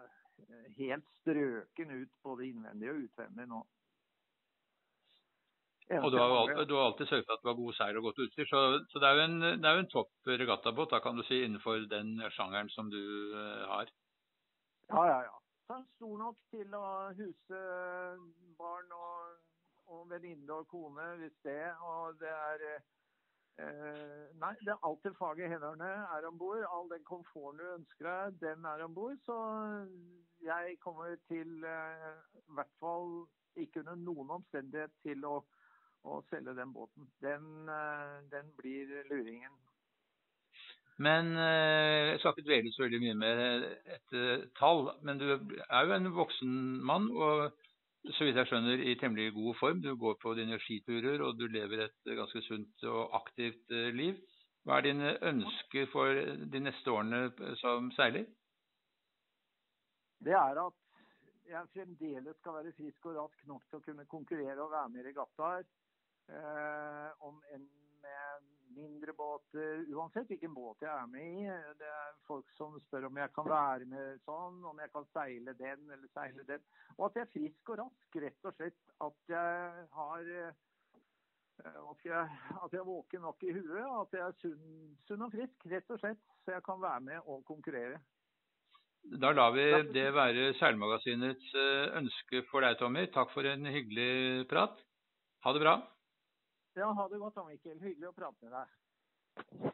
helt 0.78 1.08
strøken 1.20 1.94
ut 2.02 2.18
både 2.24 2.48
innvendig 2.48 2.90
og 2.90 3.06
utvendig 3.06 3.46
nå. 3.48 3.62
Og 5.90 6.08
du 6.12 6.16
har, 6.16 6.30
alltid, 6.30 6.68
du 6.68 6.74
har 6.74 6.86
alltid 6.86 7.06
sørget 7.06 7.26
for 7.26 7.34
at 7.34 7.42
du 7.42 7.48
har 7.48 7.58
god 7.58 7.74
seil 7.76 7.96
og 7.98 8.06
godt 8.06 8.20
utstyr, 8.24 8.46
så, 8.48 8.60
så 8.90 9.00
det 9.02 9.08
er 9.08 9.18
jo 9.18 9.24
en, 9.26 9.40
det 9.42 9.68
er 9.68 9.76
jo 9.76 9.84
en 9.84 9.90
topp 9.92 10.30
regattabåt 10.40 10.94
da 10.94 11.00
kan 11.04 11.18
du 11.18 11.24
si, 11.26 11.42
innenfor 11.44 11.84
den 11.90 12.14
sjangeren 12.36 12.70
som 12.72 12.90
du 12.92 13.02
uh, 13.34 13.66
har. 13.72 13.90
Ja, 14.92 15.02
ja, 15.10 15.18
ja. 15.26 15.36
Så 15.66 15.74
er 15.74 15.82
den 15.82 15.90
stor 15.96 16.16
nok 16.22 16.38
til 16.54 16.74
å 16.78 16.86
huse 17.18 17.60
barn 18.58 18.96
og, 18.96 19.36
og 19.92 20.08
venninne 20.10 20.56
og 20.56 20.66
kone 20.70 21.06
hvis 21.20 21.36
det. 21.46 21.60
Og 21.86 22.18
det 22.20 22.32
er 22.32 22.64
eh, 22.72 24.26
Nei, 24.42 24.52
det 24.64 24.74
er 24.74 24.88
alltid 24.88 25.16
fag 25.20 25.40
i 25.40 25.50
hendene 25.52 25.90
er 26.16 26.26
om 26.28 26.38
bord. 26.40 26.64
All 26.66 26.90
den 26.90 27.04
komforten 27.08 27.62
du 27.62 27.68
ønsker 27.76 28.08
deg, 28.08 28.40
den 28.42 28.66
er 28.68 28.84
om 28.84 28.96
bord. 28.96 29.16
Så 29.24 29.38
jeg 30.44 30.76
kommer 30.82 31.14
til 31.30 31.62
i 31.62 32.44
hvert 32.58 32.76
fall 32.82 33.22
ikke 33.62 33.84
under 33.84 34.00
noen 34.00 34.38
omstendighet 34.40 34.92
til 35.06 35.24
å 35.28 35.40
å 36.04 36.22
selge 36.30 36.54
den 36.56 36.72
båten. 36.74 37.08
Den, 37.22 37.68
eh, 37.68 38.16
den 38.30 38.50
blir 38.58 38.90
luringen. 39.10 39.52
Men 41.02 41.32
eh, 41.36 42.12
jeg 42.12 42.20
skal 42.20 42.34
ikke 42.34 42.46
dvele 42.48 42.72
så 42.72 42.84
veldig 42.84 43.00
mye 43.02 43.18
med 43.18 43.66
et 43.96 44.16
eh, 44.18 44.46
tall. 44.58 44.90
Men 45.02 45.20
du 45.22 45.28
er 45.32 45.86
jo 45.86 45.96
en 45.96 46.12
voksen 46.14 46.58
mann, 46.84 47.08
og 47.12 48.12
så 48.16 48.26
vidt 48.26 48.38
jeg 48.38 48.50
skjønner 48.50 48.82
i 48.82 48.98
temmelig 49.00 49.32
god 49.38 49.58
form. 49.60 49.82
Du 49.82 49.94
går 49.96 50.18
på 50.22 50.34
dine 50.38 50.60
skiturer, 50.62 51.22
og 51.22 51.38
du 51.38 51.46
lever 51.46 51.86
et 51.86 52.14
ganske 52.18 52.44
sunt 52.48 52.86
og 52.90 53.16
aktivt 53.22 53.74
liv. 53.94 54.20
Hva 54.62 54.78
er 54.78 54.86
dine 54.86 55.16
ønsker 55.26 55.88
for 55.90 56.14
de 56.52 56.60
neste 56.62 56.90
årene 56.90 57.54
som 57.58 57.90
seiler? 57.96 58.28
Det 60.22 60.34
er 60.38 60.60
at 60.62 60.82
jeg 61.50 61.68
fremdeles 61.74 62.36
skal 62.38 62.54
være 62.58 62.72
frisk 62.76 63.06
og 63.10 63.16
rask 63.18 63.46
nok 63.50 63.64
til 63.68 63.80
å 63.80 63.84
kunne 63.86 64.04
konkurrere 64.10 64.62
og 64.62 64.70
være 64.72 64.90
med 64.92 65.02
i 65.02 65.08
regattaer. 65.08 65.64
Eh, 66.30 67.08
om 67.26 67.42
en 67.54 67.68
med 68.02 68.50
mindre 68.74 69.12
båter, 69.12 69.84
uansett 69.94 70.30
hvilken 70.30 70.54
båt 70.54 70.82
jeg 70.82 70.90
er 70.90 71.08
med 71.12 71.38
i. 71.42 71.46
Det 71.78 71.88
er 71.88 72.18
folk 72.26 72.48
som 72.56 72.74
spør 72.86 73.08
om 73.10 73.20
jeg 73.20 73.32
kan 73.36 73.48
være 73.50 73.88
med 73.90 74.22
sånn, 74.26 74.58
om 74.68 74.80
jeg 74.82 74.92
kan 74.94 75.06
seile 75.12 75.54
den 75.58 75.84
eller 75.86 76.08
seile 76.14 76.46
den. 76.48 76.64
Og 76.98 77.08
at 77.08 77.18
jeg 77.18 77.26
er 77.26 77.32
frisk 77.36 77.72
og 77.74 77.80
rask, 77.84 78.20
rett 78.24 78.48
og 78.48 78.56
slett. 78.58 78.80
At 79.06 79.34
jeg 79.34 79.88
har 79.98 80.32
eh, 80.38 80.62
at 81.62 82.06
jeg, 82.08 82.38
at 82.64 82.72
jeg 82.72 82.80
er 82.80 82.88
våken 82.88 83.22
nok 83.22 83.44
i 83.46 83.52
huet, 83.54 83.84
at 83.84 84.16
jeg 84.16 84.24
er 84.24 84.38
sunn, 84.40 84.96
sunn 85.06 85.26
og 85.28 85.34
frisk, 85.34 85.68
rett 85.70 85.94
og 85.94 86.00
slett. 86.02 86.24
Så 86.42 86.56
jeg 86.56 86.64
kan 86.66 86.80
være 86.82 87.06
med 87.12 87.30
og 87.30 87.44
konkurrere. 87.46 88.00
Da 89.22 89.32
lar 89.34 89.50
vi 89.54 89.64
det 89.94 90.08
være 90.14 90.52
Seilmagasinets 90.60 91.54
eh, 91.58 91.94
ønske 91.98 92.44
for 92.50 92.64
deg, 92.64 92.78
Tommy. 92.78 93.08
Takk 93.14 93.32
for 93.34 93.46
en 93.50 93.66
hyggelig 93.66 94.46
prat. 94.50 94.78
Ha 95.42 95.54
det 95.54 95.62
bra. 95.62 95.80
Ja, 96.74 96.92
ha 96.92 97.08
det 97.08 97.18
godt 97.18 97.36
Mikkel. 97.46 97.80
Hyggelig 97.84 98.08
å 98.08 98.14
prate 98.16 98.46
med 98.46 98.54
deg. 98.56 99.72